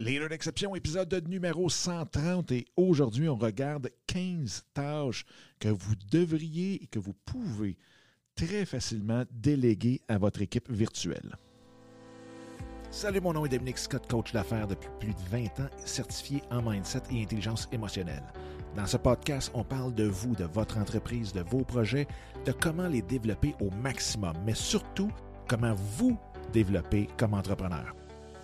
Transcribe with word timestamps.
Leader 0.00 0.28
d'exception, 0.28 0.76
épisode 0.76 1.28
numéro 1.28 1.68
130 1.68 2.52
et 2.52 2.66
aujourd'hui 2.76 3.28
on 3.28 3.34
regarde 3.34 3.90
15 4.06 4.66
tâches 4.72 5.26
que 5.58 5.70
vous 5.70 5.96
devriez 6.12 6.84
et 6.84 6.86
que 6.86 7.00
vous 7.00 7.14
pouvez 7.24 7.76
très 8.36 8.64
facilement 8.64 9.24
déléguer 9.32 10.00
à 10.06 10.16
votre 10.16 10.40
équipe 10.40 10.70
virtuelle. 10.70 11.34
Salut, 12.92 13.20
mon 13.20 13.32
nom 13.32 13.44
est 13.44 13.48
Dominique 13.48 13.78
Scott, 13.78 14.08
coach 14.08 14.32
d'affaires 14.32 14.68
depuis 14.68 14.88
plus 15.00 15.14
de 15.14 15.30
20 15.30 15.46
ans, 15.64 15.70
certifié 15.84 16.42
en 16.52 16.62
mindset 16.62 17.02
et 17.10 17.20
intelligence 17.20 17.68
émotionnelle. 17.72 18.22
Dans 18.76 18.86
ce 18.86 18.98
podcast, 18.98 19.50
on 19.52 19.64
parle 19.64 19.92
de 19.96 20.04
vous, 20.04 20.36
de 20.36 20.44
votre 20.44 20.78
entreprise, 20.78 21.32
de 21.32 21.40
vos 21.40 21.64
projets, 21.64 22.06
de 22.46 22.52
comment 22.52 22.86
les 22.86 23.02
développer 23.02 23.56
au 23.60 23.70
maximum, 23.82 24.36
mais 24.46 24.54
surtout 24.54 25.10
comment 25.48 25.74
vous 25.74 26.16
développer 26.52 27.08
comme 27.16 27.34
entrepreneur. 27.34 27.97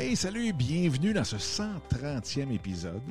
Hey, 0.00 0.14
salut, 0.14 0.52
bienvenue 0.52 1.12
dans 1.12 1.24
ce 1.24 1.34
130e 1.34 2.52
épisode 2.52 3.02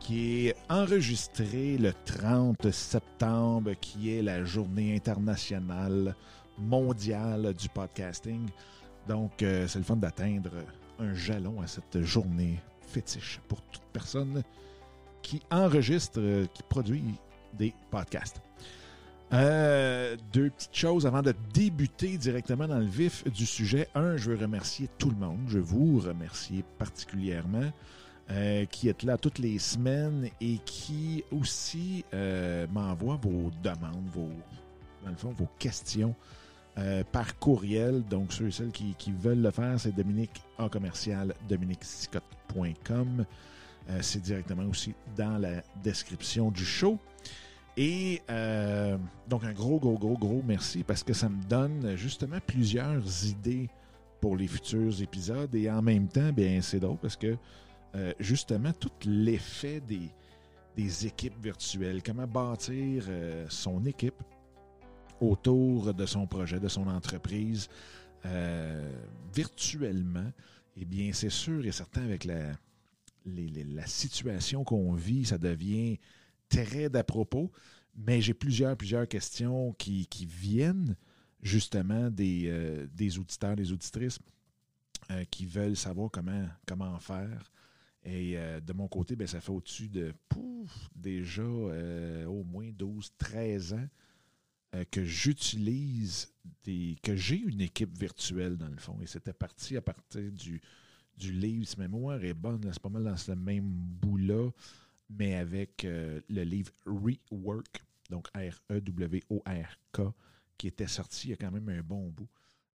qui 0.00 0.46
est 0.46 0.56
enregistré 0.70 1.76
le 1.76 1.92
30 2.06 2.70
septembre, 2.70 3.72
qui 3.78 4.16
est 4.16 4.22
la 4.22 4.42
journée 4.42 4.96
internationale 4.96 6.16
mondiale 6.56 7.52
du 7.52 7.68
podcasting. 7.68 8.48
Donc, 9.06 9.42
euh, 9.42 9.68
c'est 9.68 9.80
le 9.80 9.84
fun 9.84 9.96
d'atteindre 9.96 10.52
un 10.98 11.12
jalon 11.12 11.60
à 11.60 11.66
cette 11.66 12.00
journée 12.00 12.58
fétiche 12.80 13.38
pour 13.46 13.60
toute 13.60 13.84
personne 13.92 14.42
qui 15.20 15.42
enregistre, 15.50 16.20
euh, 16.20 16.46
qui 16.54 16.62
produit 16.62 17.04
des 17.52 17.74
podcasts. 17.90 18.40
Euh, 19.32 20.16
deux 20.32 20.48
petites 20.48 20.74
choses 20.74 21.06
avant 21.06 21.20
de 21.20 21.34
débuter 21.52 22.16
directement 22.16 22.66
dans 22.66 22.78
le 22.78 22.86
vif 22.86 23.24
du 23.30 23.44
sujet. 23.44 23.88
Un, 23.94 24.16
je 24.16 24.30
veux 24.30 24.38
remercier 24.38 24.88
tout 24.96 25.10
le 25.10 25.16
monde. 25.16 25.40
Je 25.48 25.58
vous 25.58 25.98
remercier 25.98 26.64
particulièrement 26.78 27.70
euh, 28.30 28.64
qui 28.66 28.88
êtes 28.88 29.02
là 29.02 29.18
toutes 29.18 29.38
les 29.38 29.58
semaines 29.58 30.30
et 30.40 30.58
qui 30.64 31.24
aussi 31.30 32.06
euh, 32.14 32.66
m'envoie 32.72 33.16
vos 33.22 33.50
demandes, 33.62 34.08
vos, 34.14 34.30
questions 35.58 36.14
par 37.10 37.36
courriel. 37.40 38.04
Donc, 38.04 38.32
ceux 38.32 38.46
et 38.46 38.50
celles 38.52 38.70
qui, 38.70 39.12
veulent 39.20 39.42
le 39.42 39.50
faire, 39.50 39.80
c'est 39.80 39.92
Dominique 39.92 40.42
en 40.58 40.68
commercial, 40.68 41.34
dominiquescott.com. 41.48 43.24
c'est 44.00 44.22
directement 44.22 44.62
aussi 44.62 44.94
dans 45.16 45.38
la 45.38 45.64
description 45.82 46.52
du 46.52 46.64
show. 46.64 46.96
Et 47.80 48.22
euh, 48.28 48.98
donc 49.28 49.44
un 49.44 49.52
gros, 49.52 49.78
gros, 49.78 49.96
gros, 49.96 50.18
gros 50.18 50.42
merci 50.44 50.82
parce 50.82 51.04
que 51.04 51.12
ça 51.12 51.28
me 51.28 51.40
donne 51.44 51.94
justement 51.94 52.40
plusieurs 52.44 53.24
idées 53.24 53.68
pour 54.20 54.36
les 54.36 54.48
futurs 54.48 55.00
épisodes. 55.00 55.54
Et 55.54 55.70
en 55.70 55.80
même 55.80 56.08
temps, 56.08 56.32
bien 56.32 56.60
c'est 56.60 56.80
drôle 56.80 56.98
parce 56.98 57.14
que 57.14 57.36
euh, 57.94 58.12
justement 58.18 58.72
tout 58.72 58.90
l'effet 59.06 59.80
des, 59.80 60.10
des, 60.76 61.06
équipes 61.06 61.40
virtuelles, 61.40 62.02
comment 62.02 62.26
bâtir 62.26 63.04
euh, 63.08 63.46
son 63.48 63.84
équipe 63.84 64.20
autour 65.20 65.94
de 65.94 66.04
son 66.04 66.26
projet, 66.26 66.58
de 66.58 66.68
son 66.68 66.88
entreprise 66.88 67.68
virtuellement, 69.32 70.30
eh 70.76 70.84
bien 70.84 71.12
c'est 71.12 71.30
sûr 71.30 71.64
et 71.64 71.72
certain 71.72 72.02
avec 72.02 72.24
la, 72.24 72.56
la 73.24 73.86
situation 73.86 74.64
qu'on 74.64 74.92
vit, 74.94 75.24
ça 75.24 75.38
devient 75.38 75.98
très 76.48 76.88
d'à 76.88 77.04
propos, 77.04 77.50
mais 77.94 78.20
j'ai 78.20 78.34
plusieurs, 78.34 78.76
plusieurs 78.76 79.08
questions 79.08 79.72
qui, 79.72 80.06
qui 80.06 80.26
viennent 80.26 80.96
justement 81.42 82.10
des, 82.10 82.44
euh, 82.46 82.86
des, 82.92 83.18
auditeurs, 83.18 83.56
des 83.56 83.72
auditrices 83.72 84.18
euh, 85.10 85.24
qui 85.30 85.46
veulent 85.46 85.76
savoir 85.76 86.10
comment, 86.10 86.46
comment 86.66 86.98
faire. 86.98 87.50
Et 88.04 88.38
euh, 88.38 88.60
de 88.60 88.72
mon 88.72 88.88
côté, 88.88 89.16
ben, 89.16 89.26
ça 89.26 89.40
fait 89.40 89.50
au-dessus 89.50 89.88
de 89.88 90.14
pouf, 90.28 90.88
déjà 90.94 91.42
au 91.42 92.44
moins 92.44 92.70
12, 92.70 93.12
13 93.18 93.72
ans 93.74 93.88
que 94.90 95.02
j'utilise 95.02 96.30
des. 96.62 96.96
que 97.02 97.16
j'ai 97.16 97.38
une 97.38 97.62
équipe 97.62 97.96
virtuelle 97.98 98.56
dans 98.56 98.68
le 98.68 98.76
fond. 98.76 98.98
Et 99.02 99.06
c'était 99.06 99.32
parti 99.32 99.76
à 99.76 99.82
partir 99.82 100.30
du, 100.30 100.60
du 101.16 101.32
livre. 101.32 101.66
Si 101.66 101.78
ma 101.78 101.88
mémoire 101.88 102.22
est 102.22 102.34
bonne, 102.34 102.60
c'est 102.70 102.82
pas 102.82 102.90
mal 102.90 103.04
dans 103.04 103.16
ce 103.16 103.32
même 103.32 103.64
bout-là 103.66 104.50
mais 105.08 105.34
avec 105.36 105.84
euh, 105.84 106.20
le 106.28 106.42
livre 106.42 106.72
Rework, 106.86 107.84
donc 108.10 108.28
R-E-W-O-R-K, 108.34 110.00
qui 110.56 110.66
était 110.66 110.86
sorti 110.86 111.28
il 111.28 111.30
y 111.30 111.34
a 111.34 111.36
quand 111.36 111.50
même 111.50 111.68
un 111.68 111.82
bon 111.82 112.08
bout, 112.10 112.28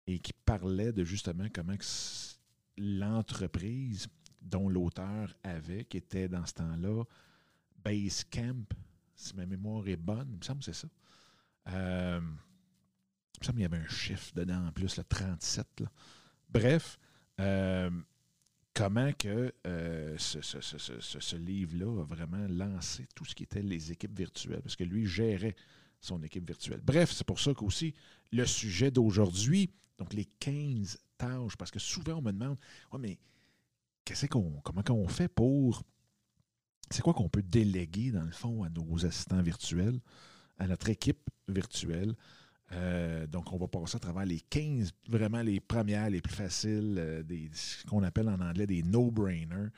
et 0.07 0.19
qui 0.19 0.33
parlait 0.33 0.93
de 0.93 1.05
justement 1.05 1.47
comment 1.53 1.77
l'entreprise 2.77 4.09
dont 4.41 4.69
l'auteur 4.69 5.35
avait, 5.45 5.85
qui 5.85 5.99
était 5.99 6.29
dans 6.29 6.45
ce 6.47 6.55
temps-là, 6.55 7.05
Basecamp, 7.85 8.65
si 9.15 9.37
ma 9.37 9.47
mémoire 9.47 9.87
est 9.89 9.97
bonne, 9.97 10.29
il 10.31 10.39
me 10.39 10.43
semble 10.43 10.61
que 10.61 10.67
c'est 10.67 10.75
ça. 10.75 10.89
Euh, 11.69 12.21
il 12.21 13.41
me 13.41 13.45
semble 13.45 13.57
qu'il 13.59 13.63
y 13.63 13.65
avait 13.65 13.85
un 13.85 13.89
chiffre 13.89 14.33
dedans 14.35 14.67
en 14.67 14.73
plus, 14.73 14.97
le 14.97 15.05
37. 15.05 15.85
Bref, 16.49 16.99
euh, 17.41 17.91
comment 18.75 19.13
que 19.13 19.53
euh, 19.67 20.17
ce, 20.19 21.37
livre-là 21.37 22.01
a 22.01 22.05
vraiment 22.05 22.47
lancé 22.49 23.07
tout 23.15 23.25
ce 23.25 23.35
qui 23.35 23.43
était 23.43 23.63
les 23.63 23.93
équipes 23.93 24.17
virtuelles, 24.17 24.63
parce 24.63 24.77
que 24.77 24.85
lui 24.85 25.07
gérait 25.07 25.57
son 26.01 26.23
équipe 26.23 26.47
virtuelle. 26.47 26.81
Bref, 26.83 27.13
c'est 27.13 27.27
pour 27.27 27.41
ça 27.41 27.55
qu'aussi 27.55 27.95
le 28.33 28.47
sujet 28.47 28.91
d'aujourd'hui, 28.91 29.71
donc 29.99 30.13
les 30.15 30.25
15 30.25 30.99
tâches, 31.19 31.57
parce 31.57 31.71
que 31.71 31.79
souvent 31.79 32.15
on 32.15 32.23
me 32.23 32.33
demande, 32.33 32.57
ouais, 32.93 32.99
mais 32.99 33.19
qu'est-ce 34.05 34.27
qu'on, 34.27 34.61
comment 34.65 34.83
on 34.91 35.09
fait 35.09 35.29
pour, 35.29 35.83
c'est 36.91 37.03
quoi 37.03 37.15
qu'on 37.15 37.29
peut 37.29 37.43
déléguer 37.43 38.11
dans 38.11 38.25
le 38.25 38.33
fond 38.33 38.65
à 38.65 38.69
nos 38.69 39.07
assistants 39.07 39.43
virtuels, 39.43 40.01
à 40.59 40.67
notre 40.67 40.89
équipe 40.89 41.31
virtuelle? 41.49 42.15
Euh, 42.73 43.27
donc, 43.27 43.53
on 43.53 43.57
va 43.57 43.69
passer 43.69 43.97
à 43.97 43.99
travers 44.01 44.25
les 44.25 44.41
15, 44.41 44.93
vraiment 45.09 45.43
les 45.43 45.61
premières, 45.61 46.09
les 46.11 46.21
plus 46.21 46.35
faciles, 46.35 46.97
euh, 46.99 47.23
ce 47.53 47.87
qu'on 47.87 48.03
appelle 48.03 48.29
en 48.29 48.41
anglais 48.41 48.67
des 48.67 48.83
no-brainers. 48.83 49.71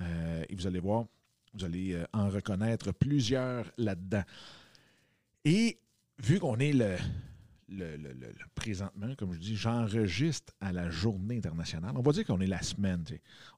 Euh, 0.00 0.44
et 0.48 0.54
vous 0.54 0.66
allez 0.66 0.80
voir, 0.80 1.06
vous 1.54 1.64
allez 1.64 1.98
en 2.12 2.28
reconnaître 2.28 2.92
plusieurs 2.92 3.70
là-dedans. 3.78 4.22
Et 5.44 5.78
vu 6.22 6.38
qu'on 6.38 6.58
est 6.58 6.72
le, 6.72 6.96
le, 7.68 7.96
présentement, 8.54 9.14
comme 9.16 9.32
je 9.32 9.38
dis, 9.38 9.56
j'enregistre 9.56 10.52
à 10.60 10.72
la 10.72 10.90
journée 10.90 11.38
internationale. 11.38 11.92
On 11.96 12.02
va 12.02 12.12
dire 12.12 12.26
qu'on 12.26 12.40
est 12.40 12.46
la 12.46 12.62
semaine. 12.62 13.04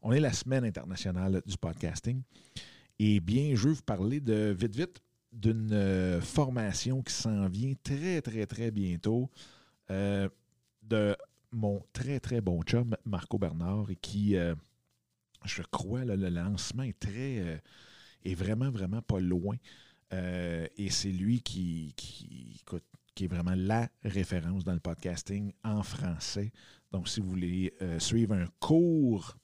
On 0.02 0.12
est 0.12 0.20
la 0.20 0.32
semaine 0.32 0.64
internationale 0.64 1.42
du 1.44 1.56
podcasting. 1.56 2.22
Et 2.98 3.20
bien, 3.20 3.54
je 3.54 3.68
veux 3.68 3.74
vous 3.74 3.82
parler 3.82 4.20
de 4.20 4.56
vite, 4.58 4.74
vite 4.74 5.02
d'une 5.38 5.72
euh, 5.72 6.20
formation 6.20 7.02
qui 7.02 7.12
s'en 7.12 7.48
vient 7.48 7.74
très, 7.82 8.20
très, 8.20 8.46
très 8.46 8.70
bientôt 8.70 9.30
euh, 9.90 10.28
de 10.82 11.16
mon 11.52 11.82
très, 11.92 12.18
très 12.18 12.40
bon 12.40 12.62
chum, 12.62 12.96
Marco 13.04 13.38
Bernard, 13.38 13.90
et 13.90 13.96
qui, 13.96 14.36
euh, 14.36 14.54
je 15.44 15.62
crois, 15.62 16.04
le 16.04 16.28
lancement 16.28 16.82
est 16.82 16.98
très, 16.98 17.62
est 18.24 18.34
vraiment, 18.34 18.70
vraiment 18.70 19.00
pas 19.00 19.20
loin. 19.20 19.56
et 20.12 20.90
c'est 20.90 21.12
lui 21.12 21.40
qui, 21.40 21.94
qui, 21.96 22.60
qui, 23.14 23.24
est 23.24 23.28
vraiment 23.28 23.54
la 23.54 23.88
référence 24.02 24.64
dans 24.64 24.74
le 24.74 24.80
podcasting 24.80 25.52
en 25.64 25.82
français. 25.82 26.52
Donc, 26.92 27.08
si 27.08 27.20
vous 27.20 27.28
voulez 27.28 27.74
suivre 27.98 28.34
un 28.34 28.46
cours 28.60 29.36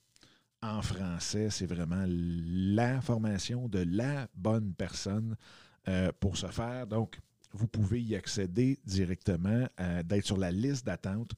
en 0.61 0.81
français, 0.81 1.49
c'est 1.49 1.65
vraiment 1.65 2.05
la 2.07 3.01
formation 3.01 3.67
de 3.67 3.79
la 3.87 4.27
bonne 4.35 4.73
personne 4.73 5.35
euh, 5.87 6.11
pour 6.19 6.37
ce 6.37 6.47
faire. 6.47 6.87
Donc, 6.87 7.19
vous 7.51 7.67
pouvez 7.67 8.01
y 8.01 8.15
accéder 8.15 8.79
directement, 8.85 9.67
euh, 9.79 10.03
d'être 10.03 10.25
sur 10.25 10.37
la 10.37 10.51
liste 10.51 10.85
d'attente 10.85 11.33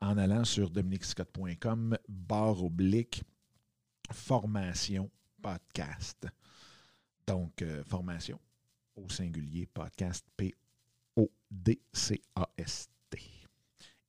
en 0.00 0.18
allant 0.18 0.44
sur 0.44 0.70
dominicscott.com, 0.70 1.96
barre 2.08 2.62
oblique, 2.62 3.22
formation 4.12 5.10
podcast. 5.40 6.26
Donc, 7.26 7.62
euh, 7.62 7.82
formation 7.84 8.38
au 8.96 9.08
singulier 9.08 9.66
podcast, 9.66 10.26
P-O-D-C-A-S-T. 10.36 11.26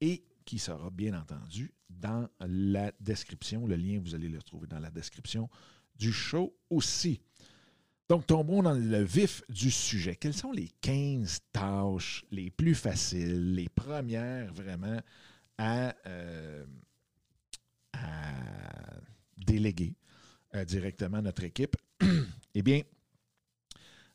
Et 0.01 0.23
qui 0.45 0.59
sera 0.59 0.89
bien 0.89 1.19
entendu 1.19 1.73
dans 1.89 2.29
la 2.39 2.91
description. 2.99 3.65
Le 3.67 3.75
lien, 3.75 3.99
vous 4.01 4.15
allez 4.15 4.29
le 4.29 4.41
trouver 4.41 4.67
dans 4.67 4.79
la 4.79 4.89
description 4.89 5.49
du 5.95 6.11
show 6.13 6.55
aussi. 6.69 7.19
Donc, 8.09 8.25
tombons 8.25 8.63
dans 8.63 8.73
le 8.73 9.03
vif 9.03 9.43
du 9.49 9.69
sujet. 9.69 10.15
Quelles 10.15 10.33
sont 10.33 10.53
les 10.53 10.69
15 10.81 11.39
tâches 11.51 12.23
les 12.31 12.49
plus 12.49 12.73
faciles, 12.73 13.53
les 13.53 13.67
premières 13.67 14.53
vraiment 14.53 14.99
à, 15.57 15.93
euh, 16.05 16.65
déléguer 19.37 19.95
euh, 20.55 20.63
directement 20.63 21.17
à 21.17 21.21
notre 21.21 21.43
équipe? 21.43 21.75
eh 22.55 22.61
bien, 22.61 22.81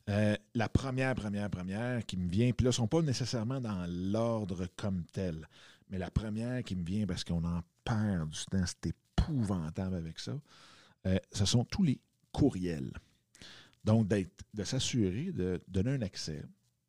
euh, 0.08 0.36
la 0.54 0.68
première, 0.70 1.14
première, 1.14 1.50
première 1.50 2.06
qui 2.06 2.16
me 2.16 2.30
vient, 2.30 2.50
puis 2.52 2.64
là, 2.64 2.70
ne 2.70 2.72
sont 2.72 2.88
pas 2.88 3.02
nécessairement 3.02 3.60
dans 3.60 3.84
l'ordre 3.88 4.68
comme 4.74 5.04
tel, 5.12 5.46
mais 5.90 5.98
la 5.98 6.10
première 6.10 6.64
qui 6.64 6.76
me 6.76 6.84
vient 6.84 7.04
parce 7.04 7.24
qu'on 7.24 7.44
en 7.44 7.60
perd 7.84 8.30
du 8.30 8.44
temps, 8.46 8.64
c'est 8.64 8.94
épouvantable 9.18 9.96
avec 9.96 10.18
ça, 10.18 10.32
ce 11.32 11.44
sont 11.44 11.64
tous 11.64 11.82
les 11.82 12.00
courriels. 12.32 12.92
Donc, 13.84 14.08
de 14.08 14.64
s'assurer 14.64 15.32
de 15.32 15.60
donner 15.68 15.92
un 15.92 16.02
accès 16.02 16.42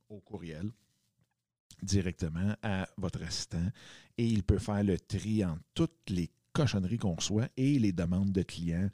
au 0.09 0.19
courriel 0.19 0.69
directement 1.81 2.55
à 2.61 2.87
votre 2.97 3.23
assistant 3.23 3.67
et 4.17 4.25
il 4.25 4.43
peut 4.43 4.59
faire 4.59 4.83
le 4.83 4.99
tri 4.99 5.43
entre 5.43 5.61
toutes 5.73 6.09
les 6.09 6.29
cochonneries 6.53 6.99
qu'on 6.99 7.15
reçoit 7.15 7.49
et 7.57 7.79
les 7.79 7.91
demandes 7.91 8.31
de 8.31 8.43
clients. 8.43 8.89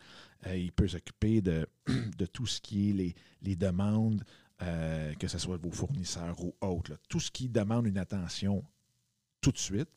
Euh, 0.47 0.57
il 0.57 0.71
peut 0.71 0.87
s'occuper 0.87 1.41
de, 1.41 1.67
tout 2.33 2.47
ce 2.47 2.61
qui 2.61 2.89
est 2.89 3.15
les, 3.41 3.55
demandes, 3.55 4.23
euh, 4.61 5.13
que 5.15 5.27
ce 5.27 5.37
soit 5.37 5.57
vos 5.57 5.71
fournisseurs 5.71 6.41
ou 6.43 6.55
autres. 6.61 6.97
Tout 7.09 7.19
ce 7.19 7.29
qui 7.29 7.49
demande 7.49 7.85
une 7.85 7.97
attention 7.97 8.63
tout 9.41 9.51
de 9.51 9.57
suite, 9.57 9.89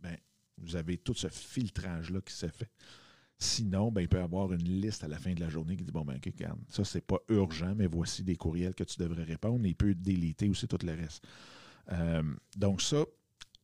ben, 0.00 0.16
vous 0.58 0.76
avez 0.76 0.98
tout 0.98 1.14
ce 1.14 1.28
filtrage-là 1.28 2.20
qui 2.20 2.34
se 2.34 2.48
fait. 2.48 2.70
Sinon, 3.38 3.92
ben, 3.92 4.00
il 4.00 4.08
peut 4.08 4.20
avoir 4.20 4.52
une 4.52 4.64
liste 4.64 5.04
à 5.04 5.08
la 5.08 5.18
fin 5.18 5.34
de 5.34 5.40
la 5.40 5.48
journée 5.48 5.76
qui 5.76 5.84
dit 5.84 5.92
Bon, 5.92 6.04
ben, 6.04 6.16
OK, 6.16 6.24
regarde, 6.26 6.58
ça, 6.68 6.84
c'est 6.84 7.06
pas 7.06 7.18
urgent, 7.28 7.74
mais 7.74 7.86
voici 7.86 8.22
des 8.24 8.36
courriels 8.36 8.74
que 8.74 8.84
tu 8.84 8.98
devrais 8.98 9.24
répondre. 9.24 9.64
Et 9.66 9.70
il 9.70 9.76
peut 9.76 9.94
déliter 9.94 10.48
aussi 10.48 10.66
tout 10.66 10.78
le 10.82 10.92
reste. 10.92 11.26
Euh, 11.92 12.22
donc, 12.56 12.80
ça, 12.80 13.04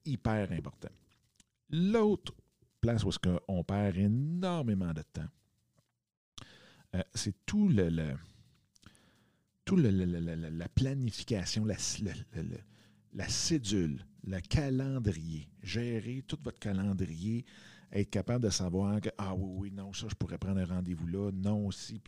hyper 0.04 0.52
important. 0.52 0.90
L'autre 1.70 2.34
place 2.80 3.02
où 3.04 3.08
est-ce 3.08 3.18
qu'on 3.18 3.64
perd 3.64 3.96
énormément 3.96 4.92
de 4.92 5.02
temps, 5.02 5.28
euh, 6.94 7.02
c'est 7.14 7.46
tout 7.46 7.68
le, 7.68 8.14
tout 9.64 9.76
la 9.76 10.68
planification, 10.68 11.64
la, 11.64 11.76
la 13.14 13.28
cédule, 13.28 14.04
le 14.24 14.40
calendrier. 14.40 15.48
Gérer 15.62 16.22
tout 16.26 16.38
votre 16.42 16.58
calendrier 16.58 17.46
être 17.92 18.10
capable 18.10 18.44
de 18.44 18.50
savoir 18.50 19.00
que, 19.00 19.10
ah 19.18 19.34
oui, 19.34 19.50
oui, 19.56 19.70
non, 19.70 19.92
ça, 19.92 20.06
je 20.08 20.14
pourrais 20.14 20.38
prendre 20.38 20.60
un 20.60 20.64
rendez-vous 20.64 21.06
là, 21.06 21.30
non 21.32 21.66
aussi. 21.66 22.00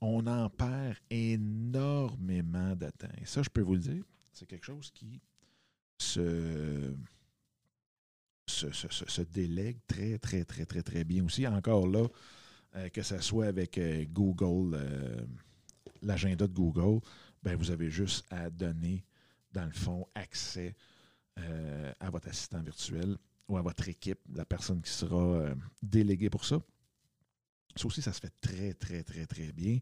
on 0.00 0.26
en 0.26 0.50
perd 0.50 0.96
énormément 1.10 2.74
de 2.74 2.90
temps. 2.90 3.08
Et 3.20 3.26
ça, 3.26 3.42
je 3.42 3.48
peux 3.48 3.60
vous 3.60 3.74
le 3.74 3.80
dire, 3.80 4.04
c'est 4.32 4.46
quelque 4.46 4.64
chose 4.66 4.90
qui 4.90 5.20
se, 5.98 6.94
se, 8.46 9.22
délègue 9.22 9.78
très, 9.86 10.18
très, 10.18 10.44
très, 10.44 10.66
très, 10.66 10.82
très 10.82 11.04
bien 11.04 11.24
aussi. 11.24 11.46
Encore 11.46 11.86
là, 11.86 12.06
euh, 12.76 12.88
que 12.88 13.02
ce 13.02 13.20
soit 13.20 13.46
avec 13.46 13.78
euh, 13.78 14.04
Google, 14.10 14.74
euh, 14.74 15.24
l'agenda 16.02 16.46
de 16.46 16.52
Google, 16.52 17.00
ben, 17.42 17.56
vous 17.56 17.70
avez 17.70 17.90
juste 17.90 18.26
à 18.30 18.50
donner, 18.50 19.04
dans 19.52 19.64
le 19.64 19.72
fond, 19.72 20.06
accès 20.14 20.74
à 21.98 22.10
votre 22.10 22.28
assistant 22.28 22.62
virtuel 22.62 23.16
ou 23.48 23.56
à 23.56 23.62
votre 23.62 23.88
équipe, 23.88 24.20
la 24.34 24.44
personne 24.44 24.80
qui 24.82 24.90
sera 24.90 25.22
euh, 25.22 25.54
déléguée 25.82 26.30
pour 26.30 26.44
ça. 26.44 26.60
Ça 27.76 27.86
aussi, 27.86 28.02
ça 28.02 28.12
se 28.12 28.20
fait 28.20 28.32
très, 28.40 28.72
très, 28.74 29.02
très, 29.02 29.26
très 29.26 29.52
bien. 29.52 29.78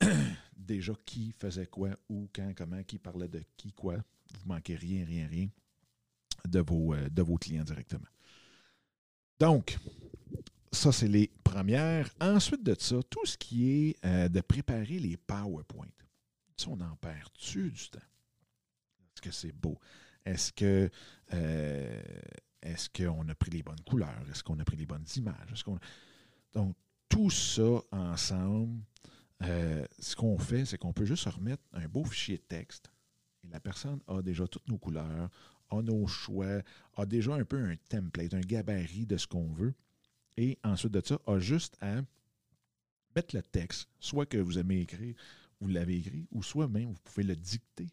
déjà 0.56 0.92
qui 1.04 1.32
faisait 1.38 1.66
quoi, 1.66 1.90
où, 2.08 2.28
quand, 2.34 2.52
comment, 2.56 2.82
qui 2.82 2.98
parlait 2.98 3.28
de 3.28 3.42
qui, 3.56 3.72
quoi. 3.72 3.96
Vous 3.96 4.46
manquez 4.46 4.76
rien, 4.76 5.06
rien, 5.06 5.26
rien 5.26 5.48
de 6.46 6.60
vos, 6.60 6.94
euh, 6.94 7.36
clients 7.40 7.64
directement. 7.64 8.08
Donc, 9.38 9.78
ça, 10.72 10.92
c'est 10.92 11.08
les 11.08 11.30
premières. 11.44 12.10
Ensuite 12.20 12.62
de 12.62 12.74
ça, 12.78 12.96
tout 13.08 13.24
ce 13.24 13.38
qui 13.38 13.70
est 13.70 14.04
euh, 14.04 14.28
de 14.28 14.40
préparer 14.40 14.98
les 14.98 15.16
PowerPoint. 15.16 15.86
Ça, 16.56 16.68
on 16.70 16.80
en 16.80 16.96
perd-tu 16.96 17.70
du 17.70 17.88
temps? 17.88 17.98
Est-ce 17.98 19.22
que 19.22 19.30
c'est 19.30 19.52
beau? 19.52 19.78
Est-ce 20.24 20.52
que 20.52 20.90
euh, 21.32 22.02
est-ce 22.62 22.88
qu'on 22.88 23.28
a 23.28 23.34
pris 23.34 23.50
les 23.50 23.62
bonnes 23.62 23.80
couleurs? 23.86 24.24
Est-ce 24.30 24.42
qu'on 24.42 24.58
a 24.58 24.64
pris 24.64 24.76
les 24.76 24.86
bonnes 24.86 25.06
images? 25.16 25.64
Donc, 26.52 26.76
tout 27.08 27.30
ça 27.30 27.80
ensemble, 27.92 28.82
euh, 29.42 29.86
ce 29.98 30.16
qu'on 30.16 30.38
fait, 30.38 30.64
c'est 30.64 30.78
qu'on 30.78 30.92
peut 30.92 31.04
juste 31.04 31.26
remettre 31.26 31.62
un 31.72 31.86
beau 31.88 32.04
fichier 32.04 32.38
de 32.38 32.42
texte 32.42 32.90
et 33.44 33.48
la 33.48 33.60
personne 33.60 34.00
a 34.06 34.22
déjà 34.22 34.46
toutes 34.46 34.68
nos 34.68 34.78
couleurs, 34.78 35.30
a 35.70 35.82
nos 35.82 36.06
choix, 36.06 36.62
a 36.96 37.06
déjà 37.06 37.34
un 37.34 37.44
peu 37.44 37.62
un 37.62 37.76
template, 37.88 38.34
un 38.34 38.40
gabarit 38.40 39.06
de 39.06 39.16
ce 39.16 39.26
qu'on 39.26 39.52
veut. 39.52 39.74
Et 40.36 40.58
ensuite 40.64 40.92
de 40.92 41.02
ça, 41.04 41.18
a 41.26 41.38
juste 41.38 41.76
à 41.80 42.00
mettre 43.14 43.34
le 43.34 43.42
texte, 43.42 43.88
soit 44.00 44.26
que 44.26 44.38
vous 44.38 44.58
aimez 44.58 44.80
écrire, 44.80 45.14
vous 45.60 45.68
l'avez 45.68 45.96
écrit, 45.96 46.26
ou 46.30 46.42
soit 46.42 46.68
même 46.68 46.92
vous 46.92 47.00
pouvez 47.04 47.24
le 47.24 47.36
dicter. 47.36 47.88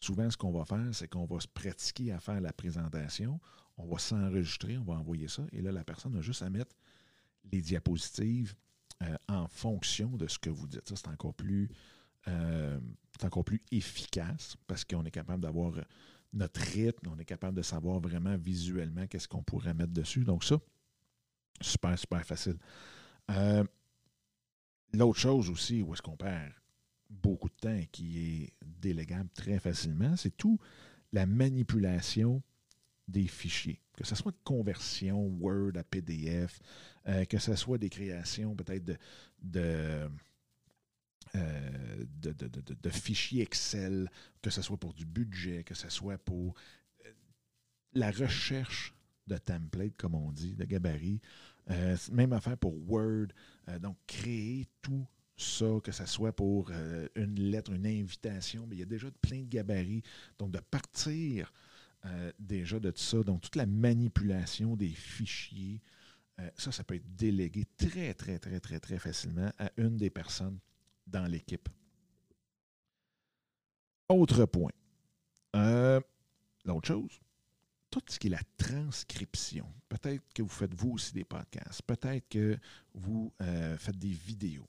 Souvent, 0.00 0.30
ce 0.30 0.36
qu'on 0.36 0.52
va 0.52 0.64
faire, 0.64 0.94
c'est 0.94 1.08
qu'on 1.08 1.26
va 1.26 1.38
se 1.40 1.46
pratiquer 1.46 2.12
à 2.12 2.20
faire 2.20 2.40
la 2.40 2.52
présentation 2.52 3.40
on 3.76 3.86
va 3.86 3.98
s'enregistrer, 3.98 4.78
on 4.78 4.84
va 4.84 4.94
envoyer 4.94 5.28
ça, 5.28 5.44
et 5.52 5.62
là, 5.62 5.72
la 5.72 5.84
personne 5.84 6.16
a 6.16 6.20
juste 6.20 6.42
à 6.42 6.50
mettre 6.50 6.76
les 7.50 7.60
diapositives 7.60 8.54
euh, 9.02 9.16
en 9.28 9.48
fonction 9.48 10.08
de 10.16 10.26
ce 10.26 10.38
que 10.38 10.50
vous 10.50 10.66
dites. 10.66 10.88
Ça, 10.88 10.96
c'est 10.96 11.08
encore 11.08 11.34
plus 11.34 11.70
euh, 12.28 12.78
encore 13.22 13.44
plus 13.44 13.62
efficace 13.72 14.56
parce 14.66 14.84
qu'on 14.84 15.04
est 15.04 15.10
capable 15.10 15.42
d'avoir 15.42 15.72
notre 16.32 16.60
rythme, 16.60 17.08
on 17.08 17.18
est 17.18 17.24
capable 17.24 17.56
de 17.56 17.62
savoir 17.62 18.00
vraiment 18.00 18.36
visuellement 18.36 19.06
qu'est-ce 19.06 19.28
qu'on 19.28 19.42
pourrait 19.42 19.74
mettre 19.74 19.92
dessus. 19.92 20.24
Donc 20.24 20.44
ça, 20.44 20.58
super, 21.60 21.98
super 21.98 22.24
facile. 22.24 22.58
Euh, 23.30 23.64
l'autre 24.92 25.18
chose 25.18 25.50
aussi 25.50 25.82
où 25.82 25.92
est-ce 25.92 26.02
qu'on 26.02 26.16
perd 26.16 26.52
beaucoup 27.10 27.48
de 27.48 27.54
temps 27.54 27.74
et 27.74 27.86
qui 27.86 28.18
est 28.18 28.52
délégable 28.64 29.28
très 29.34 29.58
facilement, 29.58 30.16
c'est 30.16 30.36
tout 30.36 30.58
la 31.12 31.26
manipulation 31.26 32.42
des 33.12 33.28
fichiers, 33.28 33.80
que 33.96 34.04
ce 34.04 34.14
soit 34.16 34.32
de 34.32 34.40
conversion 34.42 35.26
Word 35.40 35.76
à 35.76 35.84
PDF, 35.84 36.60
euh, 37.06 37.24
que 37.26 37.38
ce 37.38 37.54
soit 37.54 37.78
des 37.78 37.90
créations 37.90 38.56
peut-être 38.56 38.84
de, 38.84 38.96
de, 39.42 40.08
euh, 41.36 42.04
de, 42.20 42.90
fichiers 42.90 43.42
Excel, 43.42 44.10
que 44.40 44.50
ce 44.50 44.62
soit 44.62 44.78
pour 44.78 44.94
du 44.94 45.04
budget, 45.04 45.62
que 45.62 45.74
ce 45.74 45.88
soit 45.88 46.18
pour 46.18 46.54
euh, 47.04 47.10
la 47.92 48.10
recherche 48.10 48.94
de 49.26 49.36
templates, 49.36 49.96
comme 49.96 50.14
on 50.14 50.32
dit, 50.32 50.56
de 50.56 50.64
gabarits. 50.64 51.20
même 52.10 52.32
affaire 52.32 52.56
pour 52.56 52.74
Word. 52.90 53.28
donc, 53.80 53.96
créer 54.06 54.66
tout 54.80 55.06
ça, 55.36 55.78
que 55.82 55.92
ce 55.92 56.06
soit 56.06 56.34
pour 56.34 56.72
une 57.14 57.38
lettre, 57.38 57.72
une 57.72 57.86
invitation, 57.86 58.66
mais 58.66 58.76
il 58.76 58.78
y 58.80 58.82
a 58.82 58.86
déjà 58.86 59.10
plein 59.22 59.42
de 59.42 59.48
gabarits. 59.48 60.02
Donc, 60.38 60.50
de 60.50 60.58
partir 60.58 61.52
euh, 62.04 62.32
déjà 62.38 62.80
de 62.80 62.90
tout 62.90 63.02
ça. 63.02 63.22
Donc, 63.22 63.42
toute 63.42 63.56
la 63.56 63.66
manipulation 63.66 64.76
des 64.76 64.88
fichiers, 64.88 65.80
euh, 66.40 66.50
ça, 66.56 66.72
ça 66.72 66.82
peut 66.84 66.96
être 66.96 67.14
délégué 67.14 67.64
très, 67.76 68.12
très, 68.14 68.38
très, 68.38 68.58
très, 68.60 68.80
très 68.80 68.98
facilement 68.98 69.50
à 69.58 69.70
une 69.76 69.96
des 69.96 70.10
personnes 70.10 70.58
dans 71.06 71.30
l'équipe. 71.30 71.68
Autre 74.08 74.44
point. 74.46 74.72
Euh, 75.54 76.00
l'autre 76.64 76.88
chose, 76.88 77.20
tout 77.90 78.02
ce 78.08 78.18
qui 78.18 78.26
est 78.26 78.30
la 78.30 78.42
transcription. 78.56 79.72
Peut-être 79.88 80.22
que 80.34 80.42
vous 80.42 80.48
faites 80.48 80.74
vous 80.74 80.92
aussi 80.92 81.12
des 81.12 81.24
podcasts. 81.24 81.82
Peut-être 81.82 82.28
que 82.28 82.58
vous 82.94 83.32
faites 83.78 83.98
des 83.98 84.12
vidéos. 84.12 84.66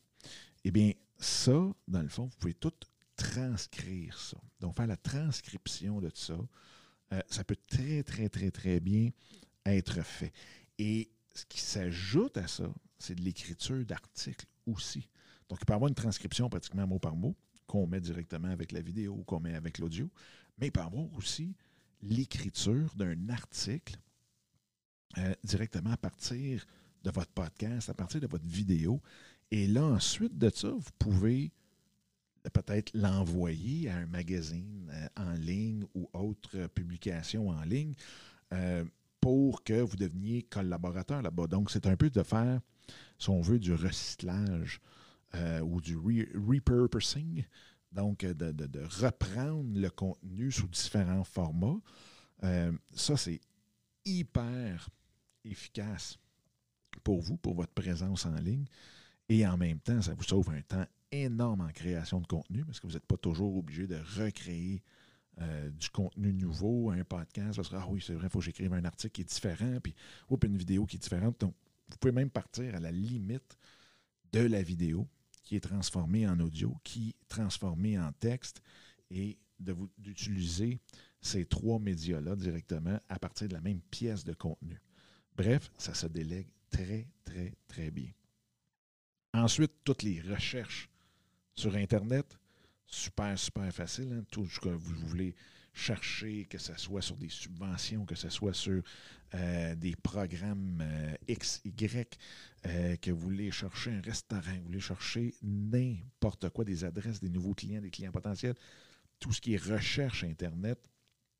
Eh 0.63 0.71
bien, 0.71 0.91
ça, 1.17 1.73
dans 1.87 2.01
le 2.01 2.09
fond, 2.09 2.25
vous 2.25 2.37
pouvez 2.37 2.53
tout 2.53 2.73
transcrire 3.15 4.17
ça. 4.19 4.37
Donc, 4.59 4.75
faire 4.75 4.87
la 4.87 4.97
transcription 4.97 6.01
de 6.01 6.11
ça, 6.13 6.37
euh, 7.11 7.21
ça 7.29 7.43
peut 7.43 7.57
très, 7.67 8.03
très, 8.03 8.29
très, 8.29 8.51
très 8.51 8.79
bien 8.79 9.09
être 9.65 10.01
fait. 10.03 10.31
Et 10.77 11.11
ce 11.33 11.45
qui 11.45 11.59
s'ajoute 11.59 12.37
à 12.37 12.47
ça, 12.47 12.71
c'est 12.97 13.15
de 13.15 13.21
l'écriture 13.21 13.85
d'articles 13.85 14.45
aussi. 14.65 15.09
Donc, 15.49 15.59
il 15.61 15.65
peut 15.65 15.73
y 15.73 15.75
avoir 15.75 15.89
une 15.89 15.95
transcription 15.95 16.49
pratiquement 16.49 16.87
mot 16.87 16.99
par 16.99 17.15
mot 17.15 17.35
qu'on 17.67 17.87
met 17.87 18.01
directement 18.01 18.49
avec 18.49 18.71
la 18.71 18.81
vidéo 18.81 19.13
ou 19.13 19.23
qu'on 19.23 19.39
met 19.39 19.55
avec 19.55 19.77
l'audio, 19.79 20.09
mais 20.57 20.67
il 20.67 20.71
peut 20.71 20.79
y 20.79 20.83
avoir 20.83 21.11
aussi 21.15 21.55
l'écriture 22.01 22.93
d'un 22.95 23.29
article 23.29 23.97
euh, 25.17 25.33
directement 25.43 25.91
à 25.91 25.97
partir 25.97 26.65
de 27.03 27.11
votre 27.11 27.31
podcast, 27.31 27.89
à 27.89 27.93
partir 27.93 28.19
de 28.19 28.27
votre 28.27 28.45
vidéo. 28.45 29.01
Et 29.51 29.67
là, 29.67 29.83
ensuite 29.83 30.37
de 30.37 30.49
ça, 30.49 30.69
vous 30.69 30.91
pouvez 30.97 31.51
peut-être 32.51 32.91
l'envoyer 32.93 33.89
à 33.89 33.97
un 33.97 34.05
magazine 34.05 34.91
euh, 34.93 35.07
en 35.17 35.33
ligne 35.33 35.85
ou 35.93 36.09
autre 36.13 36.67
publication 36.67 37.49
en 37.49 37.63
ligne 37.63 37.93
euh, 38.53 38.83
pour 39.21 39.63
que 39.63 39.81
vous 39.81 39.95
deveniez 39.95 40.43
collaborateur 40.43 41.21
là-bas. 41.21 41.47
Donc, 41.47 41.71
c'est 41.71 41.87
un 41.87 41.95
peu 41.95 42.09
de 42.09 42.23
faire, 42.23 42.59
si 43.17 43.29
on 43.29 43.41
veut, 43.41 43.59
du 43.59 43.73
recyclage 43.73 44.81
ou 45.63 45.81
du 45.81 45.97
repurposing 45.97 47.43
donc, 47.93 48.25
de, 48.25 48.83
reprendre 49.01 49.79
le 49.79 49.89
contenu 49.89 50.51
sous 50.51 50.67
différents 50.67 51.23
formats. 51.23 51.79
Euh, 52.43 52.71
ça, 52.91 53.15
c'est 53.15 53.39
hyper 54.03 54.89
efficace 55.45 56.17
pour 57.03 57.21
vous, 57.21 57.37
pour 57.37 57.53
votre 57.53 57.73
présence 57.73 58.25
en 58.25 58.35
ligne. 58.35 58.65
Et 59.29 59.45
en 59.47 59.57
même 59.57 59.79
temps, 59.79 60.01
ça 60.01 60.13
vous 60.13 60.23
sauve 60.23 60.49
un 60.49 60.61
temps 60.61 60.85
énorme 61.11 61.61
en 61.61 61.69
création 61.69 62.19
de 62.19 62.27
contenu 62.27 62.65
parce 62.65 62.79
que 62.79 62.87
vous 62.87 62.93
n'êtes 62.93 63.05
pas 63.05 63.17
toujours 63.17 63.55
obligé 63.55 63.87
de 63.87 63.97
recréer 64.17 64.83
euh, 65.41 65.69
du 65.71 65.89
contenu 65.89 66.31
nouveau, 66.31 66.91
un 66.91 67.03
podcast, 67.03 67.55
parce 67.55 67.69
que, 67.69 67.75
ah 67.75 67.87
oui, 67.89 68.03
c'est 68.05 68.13
vrai, 68.13 68.27
il 68.27 68.29
faut 68.29 68.39
que 68.39 68.45
j'écrive 68.45 68.73
un 68.73 68.85
article 68.85 69.13
qui 69.13 69.21
est 69.21 69.33
différent, 69.33 69.79
puis 69.81 69.95
une 70.43 70.57
vidéo 70.57 70.85
qui 70.85 70.97
est 70.97 70.99
différente. 70.99 71.39
Donc, 71.39 71.55
vous 71.89 71.97
pouvez 71.97 72.11
même 72.11 72.29
partir 72.29 72.75
à 72.75 72.79
la 72.79 72.91
limite 72.91 73.57
de 74.31 74.41
la 74.41 74.61
vidéo 74.61 75.07
qui 75.43 75.55
est 75.55 75.61
transformé 75.61 76.27
en 76.27 76.39
audio, 76.39 76.77
qui 76.83 77.09
est 77.09 77.27
transformé 77.27 77.99
en 77.99 78.11
texte 78.13 78.61
et 79.09 79.39
d'utiliser 79.97 80.79
ces 81.21 81.45
trois 81.45 81.79
médias-là 81.79 82.35
directement 82.35 82.99
à 83.09 83.17
partir 83.17 83.47
de 83.47 83.53
la 83.53 83.61
même 83.61 83.81
pièce 83.81 84.23
de 84.23 84.33
contenu. 84.33 84.79
Bref, 85.35 85.71
ça 85.77 85.93
se 85.93 86.07
délègue 86.07 86.47
très, 86.69 87.07
très, 87.25 87.53
très 87.67 87.89
bien. 87.89 88.09
Ensuite, 89.33 89.71
toutes 89.83 90.03
les 90.03 90.21
recherches 90.21 90.89
sur 91.55 91.75
Internet, 91.75 92.37
super, 92.85 93.37
super 93.37 93.73
facile. 93.73 94.13
Hein? 94.13 94.23
Tout 94.31 94.47
ce 94.47 94.59
que 94.59 94.69
vous 94.69 94.95
voulez 95.07 95.35
chercher, 95.73 96.45
que 96.45 96.59
ce 96.59 96.75
soit 96.77 97.01
sur 97.01 97.17
des 97.17 97.29
subventions, 97.29 98.05
que 98.05 98.13
ce 98.13 98.29
soit 98.29 98.53
sur 98.53 98.83
euh, 99.33 99.75
des 99.75 99.95
programmes 99.95 100.79
euh, 100.81 101.15
X, 101.27 101.61
Y, 101.65 102.19
euh, 102.67 102.95
que 102.97 103.09
vous 103.09 103.19
voulez 103.21 103.49
chercher 103.49 103.91
un 103.91 104.01
restaurant, 104.01 104.53
vous 104.59 104.65
voulez 104.65 104.79
chercher 104.79 105.33
n'importe 105.41 106.49
quoi, 106.49 106.63
des 106.63 106.83
adresses, 106.83 107.19
des 107.19 107.29
nouveaux 107.29 107.55
clients, 107.55 107.81
des 107.81 107.89
clients 107.89 108.11
potentiels, 108.11 108.55
tout 109.19 109.33
ce 109.33 109.41
qui 109.41 109.55
est 109.55 109.63
recherche 109.63 110.23
Internet 110.23 110.79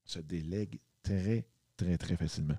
se 0.04 0.20
délègue 0.20 0.80
très, 1.04 1.46
très, 1.78 1.98
très 1.98 2.18
facilement. 2.18 2.58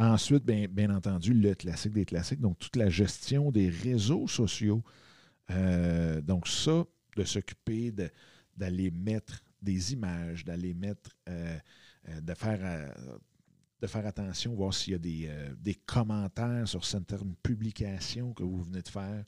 Ensuite, 0.00 0.44
bien, 0.44 0.66
bien 0.70 0.94
entendu, 0.94 1.34
le 1.34 1.54
classique 1.54 1.92
des 1.92 2.04
classiques, 2.04 2.40
donc 2.40 2.58
toute 2.58 2.76
la 2.76 2.88
gestion 2.88 3.50
des 3.50 3.68
réseaux 3.68 4.28
sociaux. 4.28 4.82
donc 6.22 6.46
ça, 6.46 6.84
de 7.16 7.24
s'occuper 7.24 7.92
d'aller 8.56 8.90
mettre 8.90 9.42
des 9.60 9.92
images, 9.92 10.44
d'aller 10.44 10.74
mettre, 10.74 11.10
euh, 11.28 11.58
euh, 12.08 12.20
de, 12.20 12.34
faire, 12.34 12.60
euh, 12.62 13.18
de 13.80 13.86
faire 13.86 14.06
attention, 14.06 14.54
voir 14.54 14.72
s'il 14.72 14.92
y 14.92 14.96
a 14.96 14.98
des, 14.98 15.30
des, 15.58 15.74
commentaires 15.74 16.66
sur 16.68 16.84
certaines 16.84 17.34
publications 17.42 18.32
que 18.32 18.44
vous 18.44 18.62
venez 18.62 18.82
de 18.82 18.88
faire, 18.88 19.24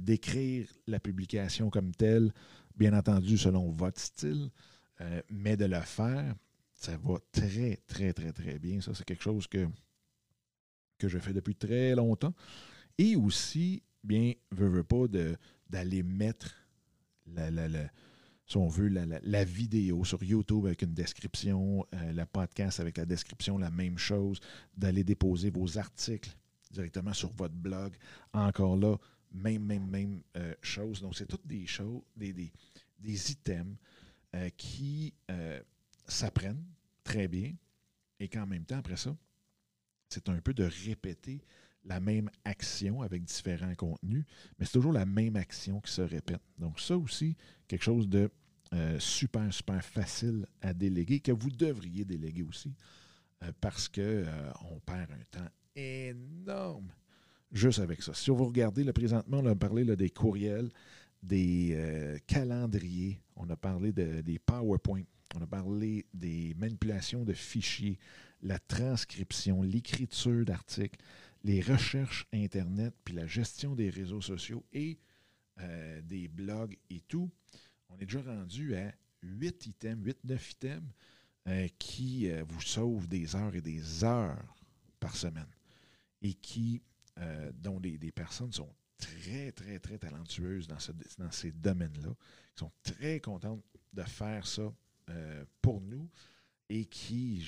d'écrire 0.00 0.68
la 0.86 1.00
publication 1.00 1.70
comme 1.70 1.92
telle, 1.94 2.32
bien 2.76 2.96
entendu 2.96 3.36
selon 3.36 3.70
votre 3.70 4.00
style, 4.00 4.50
mais 5.30 5.56
de 5.56 5.64
le 5.64 5.80
faire, 5.80 6.34
ça 6.74 6.96
va 6.96 7.18
très, 7.32 7.76
très, 7.86 8.12
très, 8.12 8.32
très 8.32 8.58
bien. 8.58 8.80
Ça, 8.80 8.92
c'est 8.94 9.04
quelque 9.04 9.22
chose 9.22 9.46
que, 9.46 9.68
que 10.98 11.08
je 11.08 11.18
fais 11.18 11.32
depuis 11.32 11.54
très 11.54 11.94
longtemps. 11.94 12.34
Et 12.98 13.16
aussi, 13.16 13.82
bien, 14.02 14.32
veux, 14.50 14.68
veux 14.68 14.84
pas, 14.84 15.06
d'aller 15.68 16.02
mettre 16.02 16.54
la, 17.26 17.50
la, 17.50 17.68
la 17.68 17.90
si 18.46 18.56
on 18.56 18.68
veut, 18.68 18.88
la, 18.88 19.44
vidéo 19.44 20.04
sur 20.04 20.22
YouTube 20.22 20.66
avec 20.66 20.82
une 20.82 20.92
description, 20.92 21.86
euh, 21.94 22.12
le 22.12 22.26
podcast 22.26 22.78
avec 22.80 22.98
la 22.98 23.06
description, 23.06 23.56
la 23.56 23.70
même 23.70 23.96
chose, 23.96 24.38
d'aller 24.76 25.02
déposer 25.02 25.50
vos 25.50 25.78
articles 25.78 26.30
directement 26.70 27.12
sur 27.12 27.30
votre 27.30 27.54
blog. 27.54 27.94
Encore 28.32 28.76
là, 28.76 28.96
même, 29.32 29.64
même, 29.64 29.86
même 29.86 30.22
euh, 30.36 30.54
chose. 30.60 31.00
Donc, 31.00 31.16
c'est 31.16 31.26
toutes 31.26 31.46
des 31.46 31.66
choses, 31.66 32.02
des, 32.16 32.32
des, 32.32 33.30
items 33.30 33.76
euh, 34.34 34.50
qui 34.56 35.14
s'apprennent 36.06 36.64
très 37.02 37.28
bien 37.28 37.54
et 38.20 38.28
qu'en 38.28 38.46
même 38.46 38.64
temps, 38.64 38.78
après 38.78 38.96
ça, 38.96 39.16
c'est 40.14 40.28
un 40.28 40.40
peu 40.40 40.54
de 40.54 40.68
répéter 40.86 41.44
la 41.84 42.00
même 42.00 42.30
action 42.44 43.02
avec 43.02 43.24
différents 43.24 43.74
contenus, 43.74 44.24
mais 44.58 44.64
c'est 44.64 44.72
toujours 44.72 44.92
la 44.92 45.04
même 45.04 45.36
action 45.36 45.80
qui 45.80 45.92
se 45.92 46.02
répète. 46.02 46.40
Donc 46.58 46.80
ça 46.80 46.96
aussi, 46.96 47.36
quelque 47.68 47.82
chose 47.82 48.08
de 48.08 48.30
euh, 48.72 48.98
super, 48.98 49.52
super 49.52 49.84
facile 49.84 50.46
à 50.62 50.72
déléguer, 50.72 51.20
que 51.20 51.32
vous 51.32 51.50
devriez 51.50 52.04
déléguer 52.04 52.42
aussi, 52.42 52.72
euh, 53.42 53.52
parce 53.60 53.88
qu'on 53.88 54.00
euh, 54.00 54.52
perd 54.86 55.10
un 55.10 55.38
temps 55.38 55.50
énorme 55.76 56.88
juste 57.52 57.80
avec 57.80 58.02
ça. 58.02 58.14
Si 58.14 58.30
vous 58.30 58.44
regardez, 58.44 58.82
là, 58.82 58.92
présentement, 58.92 59.40
on 59.42 59.46
a 59.46 59.54
parlé 59.54 59.84
des 59.96 60.10
courriels, 60.10 60.70
des 61.22 62.20
calendriers, 62.26 63.20
on 63.36 63.48
a 63.48 63.56
parlé 63.56 63.92
des 63.92 64.38
PowerPoint, 64.40 65.04
on 65.34 65.42
a 65.42 65.46
parlé 65.46 66.06
des 66.14 66.54
manipulations 66.54 67.24
de 67.24 67.32
fichiers, 67.32 67.98
la 68.42 68.58
transcription, 68.58 69.62
l'écriture 69.62 70.44
d'articles, 70.44 71.00
les 71.42 71.60
recherches 71.60 72.26
Internet, 72.32 72.94
puis 73.04 73.14
la 73.14 73.26
gestion 73.26 73.74
des 73.74 73.90
réseaux 73.90 74.20
sociaux 74.20 74.64
et 74.72 74.98
euh, 75.60 76.00
des 76.02 76.28
blogs 76.28 76.76
et 76.90 77.00
tout, 77.00 77.30
on 77.88 77.96
est 77.98 78.06
déjà 78.06 78.22
rendu 78.22 78.76
à 78.76 78.94
8 79.22 79.66
items, 79.66 80.04
8-9 80.24 80.50
items 80.52 80.90
euh, 81.48 81.68
qui 81.78 82.30
euh, 82.30 82.44
vous 82.48 82.60
sauvent 82.60 83.08
des 83.08 83.34
heures 83.36 83.54
et 83.54 83.60
des 83.60 84.04
heures 84.04 84.56
par 85.00 85.16
semaine 85.16 85.50
et 86.22 86.32
qui, 86.32 86.82
dont 87.56 87.78
des, 87.78 87.98
personnes 88.10 88.52
sont 88.52 88.74
très, 88.96 89.52
très, 89.52 89.78
très 89.78 89.98
talentueuses 89.98 90.66
dans, 90.66 90.78
ce, 90.78 90.90
dans 91.18 91.30
ces 91.30 91.52
domaines-là, 91.52 92.08
qui 92.54 92.60
sont 92.60 92.72
très 92.82 93.20
contentes 93.20 93.62
de 93.92 94.02
faire 94.02 94.46
ça 94.46 94.72
pour 95.60 95.80
nous 95.80 96.08
et 96.68 96.86
qui 96.86 97.44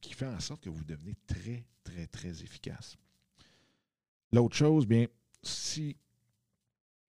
qui 0.00 0.14
fait 0.14 0.26
en 0.26 0.40
sorte 0.40 0.62
que 0.64 0.70
vous 0.70 0.84
devenez 0.84 1.14
très, 1.26 1.64
très, 1.84 2.06
très 2.06 2.42
efficace. 2.42 2.96
L'autre 4.32 4.56
chose, 4.56 4.86
bien, 4.86 5.06
si 5.42 5.96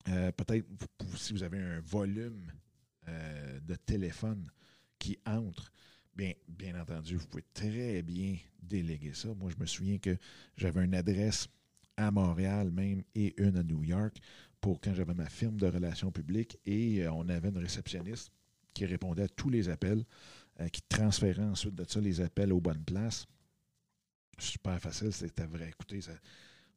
euh, 0.10 0.32
peut-être 0.32 0.68
si 1.16 1.34
vous 1.34 1.44
avez 1.44 1.60
un 1.60 1.80
volume 1.82 2.52
euh, 3.08 3.60
de 3.62 3.76
téléphone 3.76 4.50
qui 5.00 5.18
entre, 5.26 5.72
bien, 6.16 6.34
bien 6.48 6.80
entendu, 6.80 7.18
vous 7.18 7.28
pouvez 7.28 7.46
très 7.54 8.02
bien 8.02 8.38
déléguer 8.62 9.14
ça. 9.14 9.34
Moi, 9.34 9.50
je 9.50 9.60
me 9.60 9.66
souviens 9.66 9.98
que 9.98 10.18
j'avais 10.58 10.84
une 10.84 10.96
adresse 10.96 11.48
à 11.96 12.12
Montréal 12.12 12.72
même 12.72 13.04
et 13.16 13.34
une 13.42 13.58
à 13.58 13.64
New 13.64 13.84
York 13.84 14.20
pour 14.64 14.80
quand 14.80 14.94
j'avais 14.94 15.14
ma 15.14 15.28
firme 15.28 15.58
de 15.58 15.68
relations 15.68 16.10
publiques 16.10 16.58
et 16.66 17.04
euh, 17.04 17.12
on 17.12 17.28
avait 17.28 17.50
une 17.50 17.58
réceptionniste 17.58 18.32
qui 18.74 18.86
répondait 18.86 19.24
à 19.24 19.28
tous 19.28 19.50
les 19.50 19.68
appels. 19.68 20.04
Euh, 20.60 20.68
qui 20.70 20.84
transférait 20.84 21.44
ensuite 21.44 21.74
de 21.74 21.84
ça 21.84 22.00
les 22.00 22.22
appels 22.22 22.54
aux 22.54 22.62
bonnes 22.62 22.84
places. 22.84 23.26
Super 24.38 24.80
facile, 24.80 25.12
c'était 25.12 25.48
vrai. 25.48 25.70
Écoutez, 25.70 26.00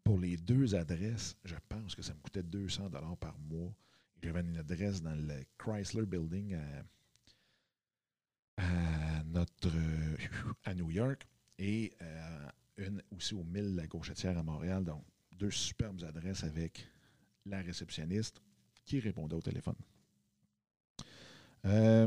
pour 0.03 0.19
les 0.19 0.39
deux 0.39 0.75
adresses, 0.75 1.37
je 1.45 1.57
pense 1.69 1.95
que 1.95 2.01
ça 2.01 2.15
me 2.15 2.21
coûtait 2.21 2.43
200 2.43 2.89
dollars 2.89 3.19
par 3.19 3.39
mois. 3.39 3.75
J'avais 4.23 4.41
une 4.41 4.57
adresse 4.57 5.03
dans 5.03 5.15
le 5.15 5.45
Chrysler 5.59 6.07
Building 6.07 6.57
à, 8.57 9.23
notre, 9.27 9.71
à 10.65 10.75
New 10.75 10.91
York 10.91 11.27
et 11.59 11.93
euh, 12.01 12.49
une 12.79 13.03
aussi 13.15 13.35
au 13.35 13.45
1000 13.45 13.77
La 13.77 13.87
Gauchetière 13.87 14.39
à 14.39 14.43
Montréal. 14.43 14.85
Donc, 14.85 15.05
deux 15.33 15.51
superbes 15.51 16.03
adresses 16.03 16.45
avec 16.45 16.89
la 17.47 17.61
réceptionniste 17.61 18.41
qui 18.85 19.01
répondait 19.01 19.37
au 19.37 19.43
téléphone. 19.43 19.77
Euh, 21.65 22.07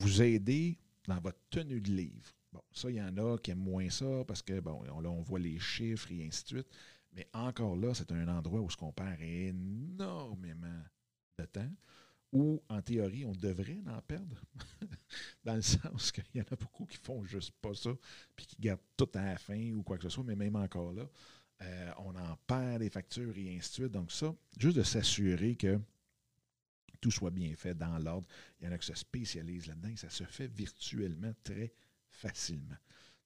vous 0.00 0.22
aider 0.22 0.78
dans 1.06 1.20
votre 1.20 1.38
tenue 1.50 1.80
de 1.80 1.90
livre. 1.90 2.32
Bon, 2.52 2.62
ça, 2.72 2.90
il 2.90 2.96
y 2.96 3.02
en 3.02 3.16
a 3.16 3.38
qui 3.38 3.50
aiment 3.50 3.58
moins 3.58 3.90
ça 3.90 4.24
parce 4.26 4.42
que, 4.42 4.60
bon, 4.60 4.82
là, 4.82 5.10
on 5.10 5.22
voit 5.22 5.38
les 5.38 5.58
chiffres 5.58 6.10
et 6.12 6.26
ainsi 6.26 6.42
de 6.44 6.48
suite. 6.48 6.68
Mais 7.12 7.28
encore 7.32 7.76
là, 7.76 7.94
c'est 7.94 8.12
un 8.12 8.28
endroit 8.28 8.60
où 8.60 8.68
on 8.82 8.92
perd 8.92 9.20
énormément 9.20 10.82
de 11.38 11.44
temps, 11.46 11.70
où, 12.32 12.62
en 12.68 12.82
théorie, 12.82 13.24
on 13.24 13.32
devrait 13.32 13.80
en 13.86 14.00
perdre, 14.02 14.42
dans 15.44 15.54
le 15.54 15.62
sens 15.62 16.12
qu'il 16.12 16.24
y 16.34 16.40
en 16.40 16.44
a 16.50 16.56
beaucoup 16.56 16.84
qui 16.84 16.98
font 16.98 17.24
juste 17.24 17.52
pas 17.62 17.74
ça, 17.74 17.90
puis 18.34 18.46
qui 18.46 18.56
gardent 18.60 18.80
tout 18.96 19.08
à 19.14 19.24
la 19.24 19.38
fin 19.38 19.72
ou 19.72 19.82
quoi 19.82 19.96
que 19.96 20.04
ce 20.04 20.08
soit, 20.10 20.24
mais 20.24 20.36
même 20.36 20.56
encore 20.56 20.92
là, 20.92 21.08
euh, 21.62 21.90
on 21.98 22.14
en 22.14 22.36
perd 22.46 22.80
des 22.80 22.90
factures 22.90 23.36
et 23.36 23.56
ainsi 23.56 23.68
de 23.70 23.74
suite. 23.74 23.92
Donc 23.92 24.12
ça, 24.12 24.34
juste 24.58 24.76
de 24.76 24.82
s'assurer 24.82 25.56
que 25.56 25.80
tout 27.00 27.10
soit 27.10 27.30
bien 27.30 27.54
fait 27.56 27.74
dans 27.74 27.98
l'ordre. 27.98 28.26
Il 28.60 28.66
y 28.66 28.68
en 28.68 28.72
a 28.72 28.78
qui 28.78 28.86
se 28.86 28.94
spécialisent 28.94 29.66
là-dedans 29.66 29.88
et 29.88 29.96
ça 29.96 30.10
se 30.10 30.24
fait 30.24 30.48
virtuellement 30.48 31.32
très 31.44 31.72
facilement. 32.10 32.76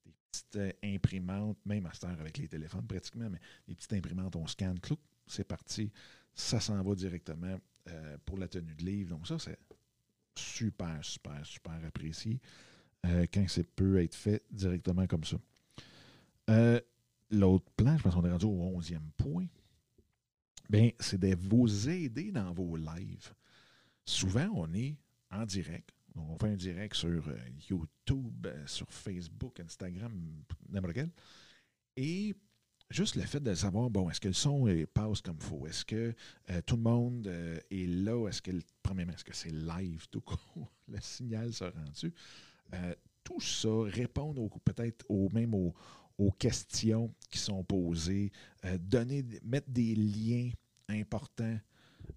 Des 0.04 0.12
petites 0.30 0.56
euh, 0.56 0.72
imprimantes, 0.84 1.58
même 1.64 1.86
à 1.86 1.92
cette 1.92 2.04
avec 2.04 2.38
les 2.38 2.48
téléphones 2.48 2.86
pratiquement, 2.86 3.28
mais 3.28 3.40
des 3.66 3.74
petites 3.74 3.92
imprimantes, 3.94 4.36
on 4.36 4.46
scanne, 4.46 4.78
clouc, 4.78 5.00
c'est 5.26 5.44
parti. 5.44 5.90
Ça 6.34 6.60
s'en 6.60 6.80
va 6.82 6.94
directement 6.94 7.58
euh, 7.88 8.16
pour 8.24 8.38
la 8.38 8.48
tenue 8.48 8.74
de 8.74 8.84
livre. 8.84 9.10
Donc 9.10 9.26
ça, 9.26 9.38
c'est 9.38 9.58
super, 10.36 11.04
super, 11.04 11.44
super 11.44 11.84
apprécié 11.84 12.40
quand 13.32 13.48
ça 13.48 13.62
peut 13.76 14.02
être 14.02 14.14
fait 14.14 14.42
directement 14.50 15.06
comme 15.06 15.24
ça. 15.24 15.38
L'autre 17.30 17.70
plan, 17.76 17.96
je 17.96 18.02
pense 18.02 18.14
qu'on 18.14 18.24
est 18.24 18.30
rendu 18.30 18.46
au 18.46 18.80
11e 18.80 18.98
point, 19.16 19.46
bien, 20.68 20.90
c'est 20.98 21.18
de 21.18 21.34
vous 21.36 21.88
aider 21.88 22.32
dans 22.32 22.52
vos 22.52 22.76
lives. 22.76 23.32
Souvent, 24.04 24.48
on 24.54 24.72
est 24.74 24.96
en 25.30 25.44
direct. 25.44 25.90
On 26.16 26.36
fait 26.38 26.48
un 26.48 26.56
direct 26.56 26.94
sur 26.96 27.28
euh, 27.28 27.38
YouTube, 27.68 28.46
euh, 28.46 28.66
sur 28.66 28.90
Facebook, 28.90 29.60
Instagram, 29.60 30.12
n'importe 30.68 30.94
quel. 30.94 31.10
Et 31.96 32.34
juste 32.90 33.14
le 33.14 33.22
fait 33.22 33.40
de 33.40 33.54
savoir, 33.54 33.90
bon, 33.90 34.10
est-ce 34.10 34.20
que 34.20 34.28
le 34.28 34.34
son 34.34 34.66
passe 34.92 35.20
comme 35.20 35.36
il 35.40 35.46
faut? 35.46 35.66
Est-ce 35.66 35.84
que 35.84 36.14
euh, 36.50 36.62
tout 36.66 36.76
le 36.76 36.82
monde 36.82 37.26
est 37.70 37.86
là? 37.86 38.28
Est-ce 38.28 38.42
que, 38.42 38.50
premièrement, 38.82 39.12
est-ce 39.12 39.24
que 39.24 39.34
c'est 39.34 39.52
live 39.52 40.08
tout 40.10 40.20
court? 40.20 40.72
le 40.88 41.00
signal 41.00 41.52
se 41.52 41.64
rend-tu? 41.64 42.12
tout 43.22 43.40
ça, 43.40 43.68
répondre 43.84 44.48
peut-être 44.64 45.04
au, 45.08 45.28
même 45.30 45.54
aux, 45.54 45.74
aux, 46.20 46.30
questions 46.32 47.12
qui 47.30 47.38
sont 47.38 47.64
posées, 47.64 48.30
donner, 48.78 49.24
mettre 49.42 49.70
des 49.70 49.94
liens 49.94 50.50
importants 50.88 51.58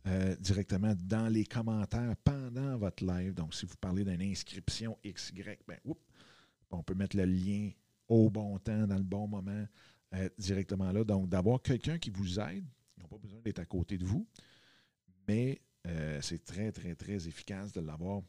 euh, 0.06 0.36
directement 0.36 0.94
dans 1.06 1.30
les 1.30 1.46
commentaires 1.46 2.16
pendant 2.24 2.78
votre 2.78 3.06
live. 3.06 3.34
Donc, 3.34 3.54
si 3.54 3.66
vous 3.66 3.76
parlez 3.80 4.04
d'une 4.04 4.22
inscription 4.22 4.98
XY, 5.06 5.44
ben, 5.68 5.78
on 6.72 6.84
peut 6.84 6.94
mettre 6.94 7.16
le 7.16 7.26
lien 7.26 7.72
au 8.10 8.30
bon 8.30 8.58
temps, 8.60 8.86
dans 8.86 8.98
le 8.98 9.04
bon 9.04 9.28
moment, 9.28 9.66
euh, 10.14 10.30
directement 10.38 10.92
là. 10.92 11.04
Donc, 11.04 11.30
d'avoir 11.30 11.62
quelqu'un 11.62 11.98
qui 11.98 12.10
vous 12.10 12.40
aide, 12.40 12.66
ils 12.98 13.02
n'ont 13.02 13.08
pas 13.08 13.18
besoin 13.18 13.40
d'être 13.42 13.60
à 13.60 13.66
côté 13.66 13.98
de 13.98 14.06
vous, 14.06 14.28
mais 15.28 15.62
euh, 15.88 16.20
c'est 16.22 16.44
très, 16.44 16.72
très, 16.72 16.96
très 16.96 17.28
efficace 17.28 17.72
de 17.72 17.80
l'avoir 17.80 18.22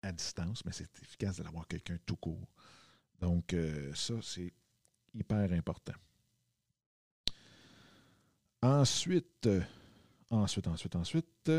à 0.00 0.12
distance, 0.12 0.64
mais 0.64 0.72
c'est 0.72 0.88
efficace 1.02 1.36
de 1.36 1.42
l'avoir 1.42 1.68
quelqu'un 1.68 1.98
tout 2.06 2.16
court. 2.16 2.48
Donc, 3.24 3.56
ça, 3.94 4.14
c'est 4.22 4.52
hyper 5.14 5.52
important. 5.52 5.94
Ensuite, 8.60 9.48
Ensuite, 10.34 10.66
ensuite, 10.66 10.96
ensuite, 10.96 11.52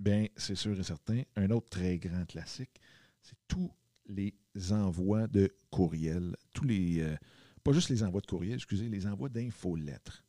bien, 0.00 0.26
c'est 0.36 0.54
sûr 0.54 0.78
et 0.78 0.82
certain, 0.82 1.22
un 1.36 1.50
autre 1.50 1.68
très 1.68 1.98
grand 1.98 2.24
classique, 2.24 2.80
c'est 3.20 3.36
tous 3.46 3.70
les 4.06 4.34
envois 4.70 5.26
de 5.26 5.54
courriel. 5.70 6.36
Tous 6.54 6.64
les. 6.64 7.00
Euh, 7.00 7.16
pas 7.62 7.72
juste 7.72 7.90
les 7.90 8.02
envois 8.02 8.20
de 8.20 8.26
courriel, 8.26 8.54
excusez, 8.54 8.88
les 8.88 9.06
envois 9.06 9.28
d'infolettres. 9.28 10.24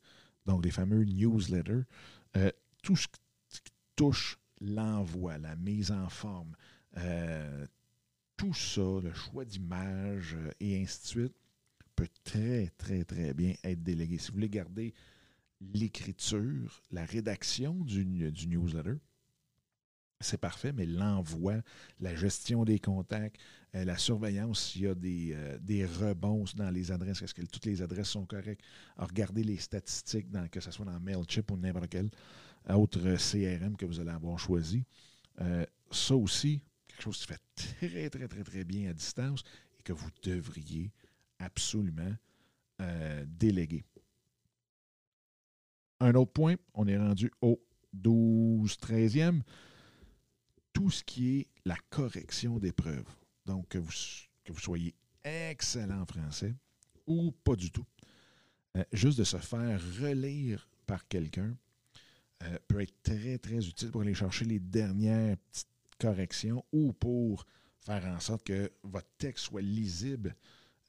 Donc, 0.45 0.65
les 0.65 0.71
fameux 0.71 1.03
newsletters. 1.03 1.83
Euh, 2.35 2.51
tout 2.83 2.97
ce 2.97 3.07
qui 3.07 3.71
touche 3.95 4.37
l'envoi, 4.59 5.37
la 5.37 5.55
mise 5.55 5.91
en 5.91 6.09
forme, 6.09 6.53
euh, 6.97 7.65
tout 8.37 8.53
ça, 8.53 8.99
le 9.03 9.13
choix 9.13 9.45
d'images 9.45 10.37
et 10.59 10.81
ainsi 10.81 11.01
de 11.01 11.07
suite, 11.07 11.35
peut 11.95 12.07
très, 12.23 12.67
très, 12.77 13.03
très 13.03 13.33
bien 13.33 13.53
être 13.63 13.81
délégué. 13.81 14.17
Si 14.17 14.29
vous 14.29 14.35
voulez 14.35 14.49
garder 14.49 14.93
l'écriture, 15.61 16.83
la 16.91 17.05
rédaction 17.05 17.73
du, 17.73 18.05
newsletter, 18.05 18.95
c'est 20.19 20.39
parfait, 20.39 20.73
mais 20.73 20.85
l'envoi, 20.85 21.55
la 21.99 22.15
gestion 22.15 22.65
des 22.65 22.79
contacts, 22.79 23.37
euh, 23.75 23.85
la 23.85 23.97
surveillance, 23.97 24.71
s'il 24.71 24.83
y 24.83 24.87
a 24.87 24.95
des, 24.95 25.33
euh, 25.33 25.57
des, 25.59 25.85
rebonds 25.85 26.45
dans 26.55 26.69
les 26.69 26.91
adresses, 26.91 27.21
est-ce 27.21 27.33
que 27.33 27.41
toutes 27.43 27.65
les 27.65 27.81
adresses 27.81 28.09
sont 28.09 28.25
correctes, 28.25 28.63
regarder 28.97 29.43
les 29.43 29.57
statistiques, 29.57 30.29
dans, 30.31 30.47
que 30.47 30.59
ce 30.59 30.71
soit 30.71 30.85
dans 30.85 30.99
MailChimp 30.99 31.51
ou 31.51 31.57
n'importe 31.57 31.89
quel 31.89 32.09
autre 32.69 32.99
CRM 32.99 33.75
que 33.77 33.85
vous 33.85 33.99
allez 33.99 34.11
avoir 34.11 34.39
choisi. 34.39 34.83
Euh, 35.41 35.65
ça 35.91 36.15
aussi, 36.15 36.61
quelque 36.95 37.03
chose 37.03 37.17
qui 37.19 37.27
fait 37.27 37.41
très, 37.55 38.09
très, 38.09 38.27
très, 38.27 38.43
très 38.43 38.63
bien 38.63 38.89
à 38.89 38.93
distance 38.93 39.43
et 39.77 39.83
que 39.83 39.93
vous 39.93 40.09
devriez 40.23 40.91
absolument 41.39 42.15
déléguer. 43.27 43.85
Un 46.01 46.13
autre 46.15 46.33
point, 46.33 46.55
on 46.73 46.87
est 46.87 46.97
rendu 46.97 47.31
au 47.41 47.61
12-13e. 47.95 49.41
Tout 50.73 50.91
ce 50.91 51.03
qui 51.03 51.39
est 51.39 51.47
la 51.63 51.77
correction 51.89 52.59
d'épreuves. 52.59 53.07
Donc, 53.45 53.69
que 53.69 53.77
vous, 53.77 53.91
que 54.43 54.51
vous 54.51 54.59
soyez 54.59 54.93
excellent 55.23 56.01
en 56.01 56.05
français 56.05 56.53
ou 57.07 57.31
pas 57.31 57.55
du 57.55 57.71
tout. 57.71 57.85
Euh, 58.75 58.83
juste 58.91 59.17
de 59.19 59.23
se 59.23 59.37
faire 59.37 59.79
relire 60.01 60.67
par 60.85 61.07
quelqu'un 61.07 61.55
euh, 62.43 62.59
peut 62.67 62.81
être 62.81 63.01
très, 63.03 63.37
très 63.37 63.65
utile 63.67 63.91
pour 63.91 64.01
aller 64.01 64.13
chercher 64.13 64.45
les 64.45 64.59
dernières 64.59 65.37
petites 65.37 65.69
corrections 65.99 66.63
ou 66.71 66.93
pour 66.93 67.45
faire 67.79 68.05
en 68.05 68.19
sorte 68.19 68.43
que 68.43 68.71
votre 68.83 69.09
texte 69.17 69.45
soit 69.45 69.61
lisible 69.61 70.35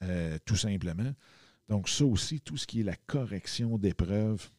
euh, 0.02 0.38
tout 0.44 0.56
simplement. 0.56 1.12
Donc, 1.68 1.88
ça 1.88 2.04
aussi, 2.04 2.40
tout 2.40 2.56
ce 2.56 2.66
qui 2.66 2.80
est 2.80 2.84
la 2.84 2.96
correction 2.96 3.78
d'épreuves, 3.78 4.50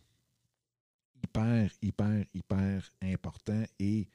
hyper, 1.23 1.71
hyper, 1.81 2.25
hyper 2.33 2.91
important 3.01 3.63
et 3.79 4.07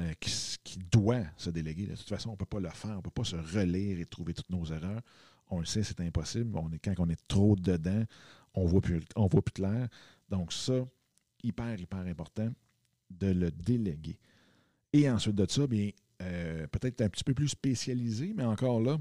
euh, 0.00 0.12
qui, 0.20 0.78
doit 0.90 1.24
se 1.36 1.50
déléguer. 1.50 1.86
De 1.86 1.96
toute 1.96 2.08
façon, 2.08 2.30
on 2.30 2.32
ne 2.32 2.38
peut 2.38 2.46
pas 2.46 2.60
le 2.60 2.70
faire, 2.70 2.92
on 2.92 2.96
ne 2.96 3.02
peut 3.02 3.10
pas 3.10 3.24
se 3.24 3.36
relire 3.36 4.00
et 4.00 4.06
trouver 4.06 4.34
toutes 4.34 4.50
nos 4.50 4.64
erreurs. 4.64 5.02
On 5.48 5.58
le 5.58 5.66
sait, 5.66 5.82
c'est 5.82 6.00
impossible. 6.00 6.56
On 6.56 6.70
est, 6.72 6.78
quand 6.78 6.94
on 6.98 7.08
est 7.08 7.28
trop 7.28 7.56
dedans, 7.56 8.04
on 8.54 8.64
voit 8.64 8.80
plus, 8.80 9.02
on 9.16 9.26
voit 9.26 9.42
plus 9.42 9.52
clair. 9.52 9.88
Donc 10.28 10.52
ça, 10.52 10.86
hyper, 11.42 11.78
hyper 11.78 12.00
important 12.00 12.48
de 13.10 13.26
le 13.28 13.50
déléguer. 13.50 14.18
Et 14.92 15.08
ensuite 15.08 15.36
de 15.36 15.46
ça, 15.48 15.66
bien, 15.66 15.90
euh, 16.22 16.66
peut-être 16.66 17.00
un 17.00 17.08
petit 17.08 17.24
peu 17.24 17.34
plus 17.34 17.48
spécialisé, 17.48 18.32
mais 18.34 18.44
encore 18.44 18.80
là, 18.80 18.98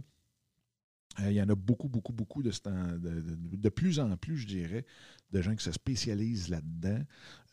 euh, 1.20 1.32
il 1.32 1.36
y 1.36 1.42
en 1.42 1.50
a 1.50 1.56
beaucoup, 1.56 1.90
beaucoup, 1.90 2.14
beaucoup 2.14 2.44
de, 2.44 3.70
plus 3.70 4.00
en 4.00 4.16
plus, 4.16 4.38
je 4.38 4.48
dirais, 4.48 4.86
de 5.32 5.42
gens 5.42 5.56
qui 5.56 5.64
se 5.64 5.72
spécialisent 5.72 6.50
là-dedans. 6.50 7.04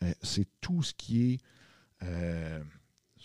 Euh, 0.02 0.12
c'est 0.22 0.46
tout 0.60 0.82
ce 0.82 0.94
qui 0.94 1.32
est, 1.32 1.40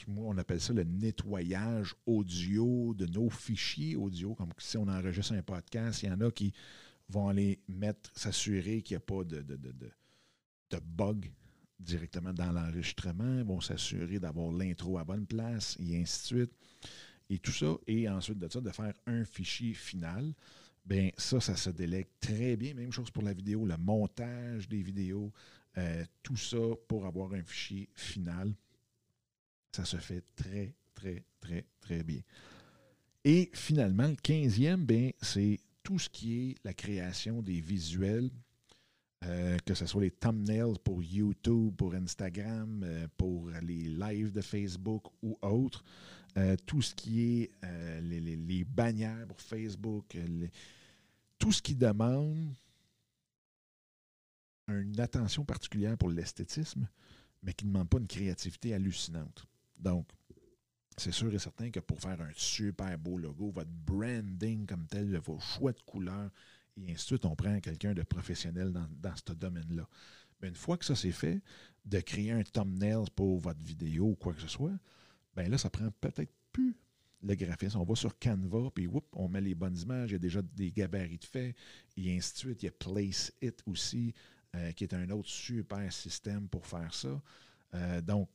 moi, 0.07 0.33
on 0.33 0.37
appelle 0.37 0.59
ça 0.59 0.73
le 0.73 0.83
nettoyage 0.83 1.93
audio 2.07 2.95
de 2.95 3.05
nos 3.05 3.29
fichiers 3.29 3.95
audio. 3.95 4.33
Comme 4.33 4.49
si 4.57 4.77
on 4.77 4.87
enregistre 4.87 5.33
un 5.33 5.43
podcast, 5.43 6.01
il 6.01 6.09
y 6.09 6.11
en 6.11 6.21
a 6.21 6.31
qui 6.31 6.53
vont 7.07 7.27
aller 7.27 7.61
mettre, 7.67 8.09
s'assurer 8.15 8.81
qu'il 8.81 8.95
n'y 8.95 8.97
a 8.97 9.05
pas 9.05 9.23
de, 9.23 9.41
de 9.41 10.79
bug 10.79 11.29
directement 11.81 12.33
dans 12.33 12.51
l'enregistrement, 12.51 13.43
vont 13.43 13.61
s'assurer 13.61 14.19
d'avoir 14.19 14.51
l'intro 14.51 14.97
à 14.97 15.03
bonne 15.03 15.25
place, 15.25 15.77
et 15.79 15.99
ainsi 15.99 16.21
de 16.21 16.25
suite 16.25 16.53
et 17.29 17.39
tout 17.39 17.53
ça, 17.53 17.77
et 17.87 18.09
ensuite 18.09 18.39
de 18.39 18.49
ça, 18.49 18.59
de 18.59 18.69
faire 18.71 18.93
un 19.07 19.23
fichier 19.23 19.73
final, 19.73 20.33
bien 20.85 21.11
ça, 21.17 21.39
ça 21.39 21.55
se 21.55 21.69
délègue 21.69 22.09
très 22.19 22.57
bien. 22.57 22.73
Même 22.73 22.91
chose 22.91 23.09
pour 23.09 23.23
la 23.23 23.33
vidéo, 23.33 23.65
le 23.65 23.77
montage 23.77 24.67
des 24.67 24.81
vidéos, 24.81 25.31
euh, 25.77 26.03
tout 26.21 26.35
ça 26.35 26.57
pour 26.89 27.05
avoir 27.05 27.31
un 27.33 27.43
fichier 27.43 27.87
final. 27.95 28.53
Ça 29.71 29.85
se 29.85 29.95
fait 29.95 30.25
très, 30.35 30.73
très, 30.93 31.23
très, 31.39 31.65
très 31.79 32.03
bien. 32.03 32.19
Et 33.23 33.49
finalement, 33.53 34.07
le 34.07 34.15
quinzième, 34.15 34.85
bien, 34.85 35.11
c'est 35.21 35.59
tout 35.83 35.99
ce 35.99 36.09
qui 36.09 36.49
est 36.49 36.55
la 36.65 36.73
création 36.73 37.41
des 37.41 37.61
visuels, 37.61 38.29
euh, 39.25 39.57
que 39.65 39.75
ce 39.75 39.85
soit 39.85 40.01
les 40.01 40.11
thumbnails 40.11 40.79
pour 40.83 41.03
YouTube, 41.03 41.75
pour 41.75 41.93
Instagram, 41.93 42.81
euh, 42.83 43.07
pour 43.17 43.51
les 43.61 43.83
lives 43.83 44.31
de 44.31 44.41
Facebook 44.41 45.03
ou 45.21 45.37
autres. 45.43 45.83
Euh, 46.37 46.55
tout 46.65 46.81
ce 46.81 46.95
qui 46.95 47.43
est 47.43 47.51
les, 48.01 48.63
bannières 48.63 49.27
pour 49.27 49.39
Facebook, 49.39 50.17
tout 51.37 51.51
ce 51.51 51.61
qui 51.61 51.75
demande 51.75 52.55
une 54.67 54.99
attention 54.99 55.43
particulière 55.43 55.97
pour 55.97 56.09
l'esthétisme, 56.09 56.87
mais 57.43 57.53
qui 57.53 57.65
ne 57.65 57.73
demande 57.73 57.89
pas 57.89 57.99
une 57.99 58.07
créativité 58.07 58.73
hallucinante. 58.73 59.45
Donc, 59.77 60.07
c'est 60.97 61.11
sûr 61.11 61.33
et 61.33 61.39
certain 61.39 61.69
que 61.69 61.79
pour 61.79 61.99
faire 61.99 62.21
un 62.21 62.31
super 62.33 62.97
beau 62.97 63.17
logo, 63.17 63.51
votre 63.51 63.69
branding 63.69 64.65
comme 64.65 64.87
tel, 64.87 65.15
vos 65.17 65.39
choix 65.39 65.73
de 65.73 65.81
couleurs, 65.81 66.31
et 66.77 66.83
ainsi 66.85 66.93
de 66.93 66.99
suite, 66.99 67.25
on 67.25 67.35
prend 67.35 67.59
quelqu'un 67.59 67.93
de 67.93 68.03
professionnel 68.03 68.71
dans, 68.71 69.15
ce 69.15 69.33
domaine-là. 69.33 69.87
Mais 70.41 70.47
une 70.47 70.55
fois 70.55 70.77
que 70.77 70.85
ça 70.85 70.95
c'est 70.95 71.11
fait, 71.11 71.41
de 71.85 71.99
créer 71.99 72.31
un 72.31 72.43
thumbnail 72.43 73.05
pour 73.15 73.39
votre 73.39 73.63
vidéo 73.63 74.09
ou 74.09 74.15
quoi 74.15 74.33
que 74.33 74.41
ce 74.41 74.47
soit, 74.47 74.77
ben 75.35 75.49
là, 75.49 75.57
ça 75.57 75.69
prend 75.69 75.89
peut-être 76.01 76.33
plus 76.51 76.75
le 77.23 77.35
graphisme. 77.35 77.79
On 77.79 77.83
va 77.83 77.95
sur 77.95 78.17
Canva, 78.17 78.71
puis 78.73 78.89
on 79.13 79.27
met 79.27 79.41
les 79.41 79.55
bonnes 79.55 79.77
images, 79.77 80.09
il 80.09 80.13
y 80.13 80.15
a 80.15 80.19
déjà 80.19 80.41
des 80.41 80.71
gabarits 80.71 81.17
de 81.17 81.25
fait, 81.25 81.55
et 81.97 82.15
ainsi 82.15 82.33
de 82.33 82.37
suite. 82.37 82.63
Il 82.63 82.65
y 82.65 82.69
a 82.69 82.71
Place 82.71 83.31
It 83.41 83.61
aussi, 83.67 84.13
euh, 84.55 84.71
qui 84.71 84.83
est 84.83 84.93
un 84.93 85.09
autre 85.11 85.29
super 85.29 85.91
système 85.91 86.47
pour 86.47 86.65
faire 86.65 86.93
ça. 86.93 87.21
Euh, 87.73 88.01
donc, 88.01 88.29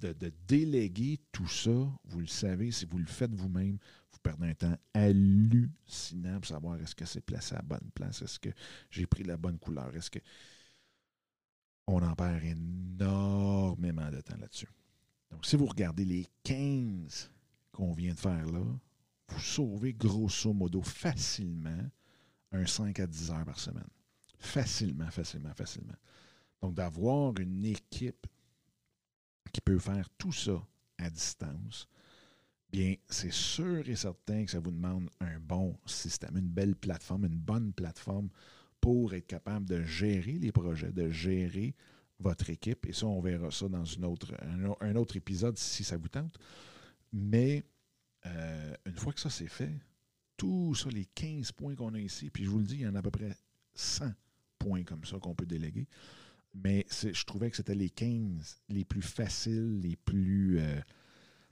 de, 0.00 0.12
de, 0.12 0.32
déléguer 0.46 1.20
tout 1.32 1.48
ça, 1.48 1.70
vous 2.04 2.20
le 2.20 2.26
savez, 2.26 2.70
si 2.70 2.86
vous 2.86 2.98
le 2.98 3.06
faites 3.06 3.34
vous-même, 3.34 3.78
vous 4.12 4.18
perdez 4.22 4.48
un 4.48 4.54
temps 4.54 4.76
hallucinant 4.94 6.40
pour 6.40 6.46
savoir 6.46 6.80
est-ce 6.80 6.94
que 6.94 7.04
c'est 7.04 7.20
placé 7.20 7.54
à 7.54 7.58
la 7.58 7.62
bonne 7.62 7.90
place, 7.94 8.22
est-ce 8.22 8.38
que 8.38 8.50
j'ai 8.90 9.06
pris 9.06 9.24
la 9.24 9.36
bonne 9.36 9.58
couleur, 9.58 9.94
est-ce 9.96 10.10
que. 10.10 10.20
On 11.90 12.02
en 12.02 12.14
perd 12.14 12.44
énormément 12.44 14.10
de 14.10 14.20
temps 14.20 14.36
là-dessus. 14.36 14.68
Donc, 15.30 15.46
si 15.46 15.56
vous 15.56 15.64
regardez 15.64 16.04
les 16.04 16.26
15 16.44 17.30
qu'on 17.72 17.92
vient 17.92 18.12
de 18.12 18.18
faire 18.18 18.44
là, 18.44 18.64
vous 19.28 19.40
sauvez 19.40 19.94
grosso 19.94 20.52
modo 20.52 20.82
facilement 20.82 21.88
un 22.52 22.66
5 22.66 23.00
à 23.00 23.06
10 23.06 23.30
heures 23.30 23.44
par 23.44 23.58
semaine. 23.58 23.88
Facilement, 24.38 25.10
facilement, 25.10 25.54
facilement. 25.54 25.96
Donc, 26.60 26.74
d'avoir 26.74 27.38
une 27.38 27.64
équipe 27.64 28.26
qui 29.52 29.60
peut 29.60 29.78
faire 29.78 30.08
tout 30.18 30.32
ça 30.32 30.62
à 30.98 31.10
distance, 31.10 31.88
bien, 32.70 32.94
c'est 33.08 33.32
sûr 33.32 33.88
et 33.88 33.96
certain 33.96 34.44
que 34.44 34.50
ça 34.50 34.60
vous 34.60 34.70
demande 34.70 35.08
un 35.20 35.38
bon 35.40 35.76
système, 35.86 36.36
une 36.36 36.48
belle 36.48 36.76
plateforme, 36.76 37.24
une 37.24 37.38
bonne 37.38 37.72
plateforme 37.72 38.28
pour 38.80 39.14
être 39.14 39.26
capable 39.26 39.66
de 39.66 39.82
gérer 39.82 40.32
les 40.32 40.52
projets, 40.52 40.92
de 40.92 41.10
gérer 41.10 41.74
votre 42.20 42.50
équipe. 42.50 42.86
Et 42.86 42.92
ça, 42.92 43.06
on 43.06 43.20
verra 43.20 43.50
ça 43.50 43.68
dans 43.68 43.84
un, 44.80 44.96
autre 44.96 45.16
épisode 45.16 45.58
si 45.58 45.84
ça 45.84 45.96
vous 45.96 46.08
tente. 46.08 46.38
Mais 47.12 47.64
euh, 48.26 48.74
une 48.86 48.96
fois 48.96 49.12
que 49.12 49.20
ça 49.20 49.30
c'est 49.30 49.48
fait, 49.48 49.74
tout 50.36 50.74
ça, 50.74 50.88
les 50.90 51.06
15 51.06 51.52
points 51.52 51.74
qu'on 51.74 51.94
a 51.94 52.00
ici, 52.00 52.30
puis 52.30 52.44
je 52.44 52.50
vous 52.50 52.58
le 52.58 52.64
dis, 52.64 52.76
il 52.76 52.80
y 52.82 52.86
en 52.86 52.94
a 52.94 52.98
à 52.98 53.02
peu 53.02 53.10
près 53.10 53.36
100 53.74 54.12
points 54.58 54.84
comme 54.84 55.04
ça 55.04 55.18
qu'on 55.18 55.34
peut 55.34 55.46
déléguer. 55.46 55.88
Mais 56.54 56.86
je 56.90 57.24
trouvais 57.24 57.50
que 57.50 57.56
c'était 57.56 57.74
les 57.74 57.90
15 57.90 58.62
les 58.68 58.84
plus 58.84 59.02
faciles, 59.02 59.80
les 59.80 59.96
plus. 59.96 60.58
Euh, 60.60 60.80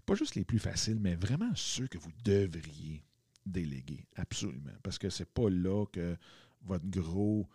pas 0.06 0.14
juste 0.14 0.36
les 0.36 0.44
plus 0.44 0.58
faciles, 0.58 1.00
mais 1.00 1.16
vraiment 1.16 1.54
ceux 1.54 1.88
que 1.88 1.98
vous 1.98 2.12
devriez 2.24 3.04
déléguer. 3.44 4.06
Absolument. 4.16 4.72
Parce 4.82 4.98
que 4.98 5.10
c'est 5.10 5.32
pas 5.32 5.50
là 5.50 5.84
que 5.92 6.16
votre 6.62 6.86
gros 6.86 7.46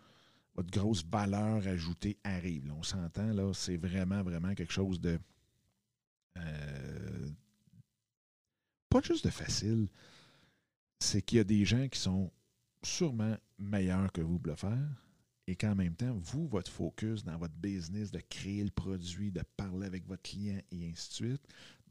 votre 0.54 0.70
grosse 0.70 1.04
valeur 1.04 1.66
ajoutée 1.66 2.18
arrive. 2.24 2.70
on 2.72 2.82
s'entend, 2.82 3.32
là, 3.32 3.52
c'est 3.54 3.76
vraiment, 3.76 4.22
vraiment 4.22 4.54
quelque 4.54 4.72
chose 4.72 5.00
de. 5.00 5.18
Euh, 6.38 7.28
pas 8.88 9.00
juste 9.00 9.24
de 9.24 9.30
facile, 9.30 9.88
c'est 10.98 11.22
qu'il 11.22 11.38
y 11.38 11.40
a 11.40 11.44
des 11.44 11.64
gens 11.64 11.88
qui 11.88 11.98
sont 11.98 12.30
sûrement 12.82 13.36
meilleurs 13.58 14.12
que 14.12 14.20
vous 14.20 14.38
pour 14.38 14.50
le 14.50 14.56
faire 14.56 15.02
et 15.46 15.56
qu'en 15.56 15.74
même 15.74 15.94
temps, 15.94 16.14
vous, 16.14 16.46
votre 16.46 16.70
focus 16.70 17.24
dans 17.24 17.36
votre 17.36 17.54
business 17.54 18.10
de 18.10 18.20
créer 18.20 18.62
le 18.62 18.70
produit, 18.70 19.32
de 19.32 19.42
parler 19.56 19.86
avec 19.86 20.06
votre 20.06 20.22
client 20.22 20.60
et 20.70 20.88
ainsi 20.88 21.08
de 21.08 21.14
suite, 21.14 21.42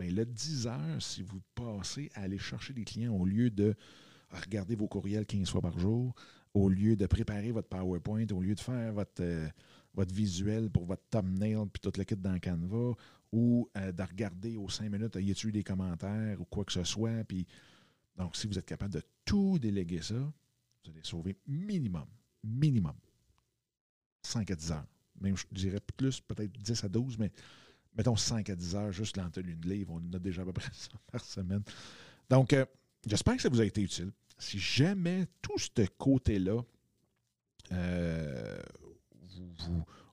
bien, 0.01 0.11
le 0.11 0.25
10 0.25 0.67
heures, 0.67 1.01
si 1.01 1.21
vous 1.21 1.41
passez 1.55 2.09
à 2.15 2.21
aller 2.21 2.37
chercher 2.37 2.73
des 2.73 2.83
clients 2.83 3.13
au 3.13 3.25
lieu 3.25 3.49
de 3.49 3.75
regarder 4.29 4.75
vos 4.75 4.87
courriels 4.87 5.25
15 5.25 5.49
fois 5.49 5.61
par 5.61 5.77
jour, 5.77 6.13
au 6.53 6.69
lieu 6.69 6.95
de 6.95 7.05
préparer 7.05 7.51
votre 7.51 7.69
PowerPoint, 7.69 8.25
au 8.31 8.41
lieu 8.41 8.55
de 8.55 8.59
faire 8.59 8.93
votre, 8.93 9.21
euh, 9.21 9.47
votre 9.93 10.13
visuel 10.13 10.69
pour 10.69 10.85
votre 10.85 11.03
thumbnail 11.09 11.57
puis 11.71 11.81
tout 11.81 11.91
le 11.97 12.03
kit 12.03 12.15
dans 12.15 12.39
Canva, 12.39 12.95
ou 13.31 13.69
euh, 13.77 13.91
de 13.91 14.03
regarder 14.03 14.57
aux 14.57 14.69
cinq 14.69 14.89
minutes, 14.89 15.15
y 15.19 15.31
a-t-il 15.31 15.51
des 15.51 15.63
commentaires 15.63 16.41
ou 16.41 16.45
quoi 16.45 16.65
que 16.65 16.73
ce 16.73 16.83
soit. 16.83 17.23
Puis, 17.23 17.45
donc, 18.17 18.35
si 18.35 18.47
vous 18.47 18.57
êtes 18.57 18.65
capable 18.65 18.93
de 18.93 19.01
tout 19.23 19.59
déléguer 19.59 20.01
ça, 20.01 20.15
vous 20.15 20.91
allez 20.91 21.03
sauver 21.03 21.37
minimum, 21.47 22.07
minimum 22.43 22.95
5 24.23 24.51
à 24.51 24.55
10 24.55 24.71
heures. 24.71 24.87
Même, 25.21 25.37
je 25.37 25.45
dirais 25.51 25.79
plus, 25.95 26.19
peut-être 26.19 26.51
10 26.51 26.83
à 26.83 26.89
12, 26.89 27.17
mais 27.17 27.31
mettons 27.97 28.15
5 28.15 28.49
à 28.49 28.55
10 28.55 28.75
heures, 28.75 28.91
juste 28.91 29.17
l'entenue 29.17 29.55
de 29.55 29.69
livre. 29.69 29.93
On 29.93 30.09
en 30.09 30.13
a 30.13 30.19
déjà 30.19 30.41
à 30.41 30.45
peu 30.45 30.53
près 30.53 30.69
ça 30.73 30.91
par 31.11 31.23
semaine. 31.23 31.63
Donc, 32.29 32.53
euh, 32.53 32.65
j'espère 33.05 33.35
que 33.35 33.41
ça 33.41 33.49
vous 33.49 33.61
a 33.61 33.65
été 33.65 33.81
utile 33.81 34.11
si 34.41 34.59
jamais 34.59 35.27
tout 35.41 35.57
ce 35.57 35.85
côté-là 35.97 36.61
euh, 37.71 38.61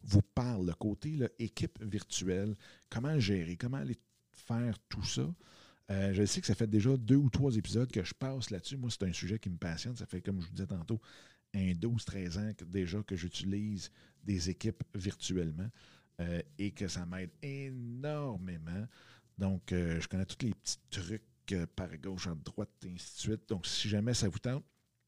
vous, 0.02 0.22
parle, 0.34 0.66
le 0.66 0.74
côté 0.74 1.18
équipe 1.38 1.82
virtuelle, 1.82 2.54
comment 2.88 3.18
gérer, 3.18 3.56
comment 3.56 3.78
aller 3.78 3.96
faire 4.32 4.78
tout 4.88 5.04
ça, 5.04 5.28
euh, 5.90 6.12
je 6.12 6.24
sais 6.24 6.40
que 6.40 6.46
ça 6.46 6.54
fait 6.54 6.66
déjà 6.66 6.96
deux 6.96 7.16
ou 7.16 7.30
trois 7.30 7.56
épisodes 7.56 7.90
que 7.90 8.04
je 8.04 8.14
passe 8.14 8.50
là-dessus. 8.50 8.76
Moi, 8.76 8.90
c'est 8.90 9.04
un 9.04 9.12
sujet 9.12 9.38
qui 9.38 9.48
me 9.48 9.56
passionne. 9.56 9.96
Ça 9.96 10.06
fait, 10.06 10.20
comme 10.20 10.40
je 10.40 10.46
vous 10.46 10.52
disais 10.52 10.66
tantôt, 10.66 11.00
un 11.54 11.72
12-13 11.72 12.38
ans 12.38 12.52
déjà 12.66 13.02
que 13.02 13.16
j'utilise 13.16 13.90
des 14.22 14.50
équipes 14.50 14.82
virtuellement 14.94 15.68
euh, 16.20 16.42
et 16.59 16.72
que 16.72 16.88
ça 16.88 17.07
m'aide 17.07 17.31
énormément. 17.42 18.87
Donc, 19.37 19.62
je 19.70 20.07
connais 20.09 20.24
tous 20.24 20.44
les 20.44 20.52
petits 20.52 20.78
trucs 20.90 21.68
par 21.76 21.96
gauche, 21.98 22.26
à 22.26 22.35
droite, 22.35 22.70
et 22.85 22.92
ainsi 22.92 23.14
de 23.14 23.20
suite. 23.20 23.48
Donc, 23.48 23.66
si 23.66 23.88
jamais 23.88 24.14
ça 24.14 24.28
vous 24.28 24.40
tente, 24.40 24.64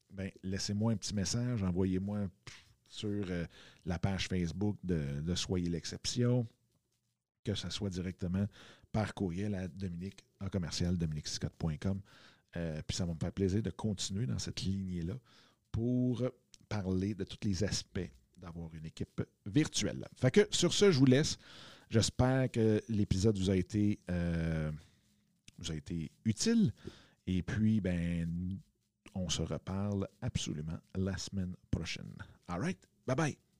ben, 0.09 0.31
laissez-moi 0.43 0.93
un 0.93 0.97
petit 0.97 1.13
message, 1.13 1.63
envoyez-moi 1.63 2.27
sur 2.91 3.25
euh, 3.29 3.45
la 3.85 3.97
page 3.97 4.27
Facebook 4.27 4.77
de, 4.83 5.33
Soyez 5.35 5.69
l'exception, 5.69 6.45
que 7.43 7.55
ce 7.55 7.69
soit 7.69 7.89
directement 7.89 8.45
par 8.91 9.13
courriel 9.13 9.55
à 9.55 9.67
Dominique, 9.67 10.23
en 10.41 10.49
commercial, 10.49 10.97
dominicscott.com. 10.97 12.01
Euh, 12.57 12.81
puis 12.85 12.97
ça 12.97 13.05
va 13.05 13.13
me 13.13 13.19
faire 13.19 13.31
plaisir 13.31 13.63
de 13.63 13.69
continuer 13.69 14.25
dans 14.25 14.37
cette 14.37 14.61
lignée-là 14.61 15.15
pour 15.71 16.23
parler 16.67 17.15
de 17.15 17.23
tous 17.23 17.47
les 17.47 17.63
aspects 17.63 18.09
d'avoir 18.41 18.73
une 18.73 18.85
équipe 18.85 19.21
virtuelle. 19.45 20.07
Fait 20.15 20.31
que 20.31 20.47
sur 20.51 20.73
ce, 20.73 20.91
je 20.91 20.99
vous 20.99 21.05
laisse. 21.05 21.37
J'espère 21.89 22.49
que 22.51 22.81
l'épisode 22.89 23.37
vous 23.37 23.49
a 23.49 23.55
été 23.55 23.99
euh, 24.09 24.71
utile. 26.25 26.73
Et 27.27 27.43
puis, 27.43 27.81
ben, 27.81 28.59
on 29.13 29.29
se 29.29 29.41
reparle 29.41 30.07
absolument 30.21 30.79
la 30.95 31.17
semaine 31.17 31.55
prochaine. 31.69 32.13
All 32.47 32.59
right? 32.59 32.79
Bye 33.05 33.15
bye. 33.15 33.50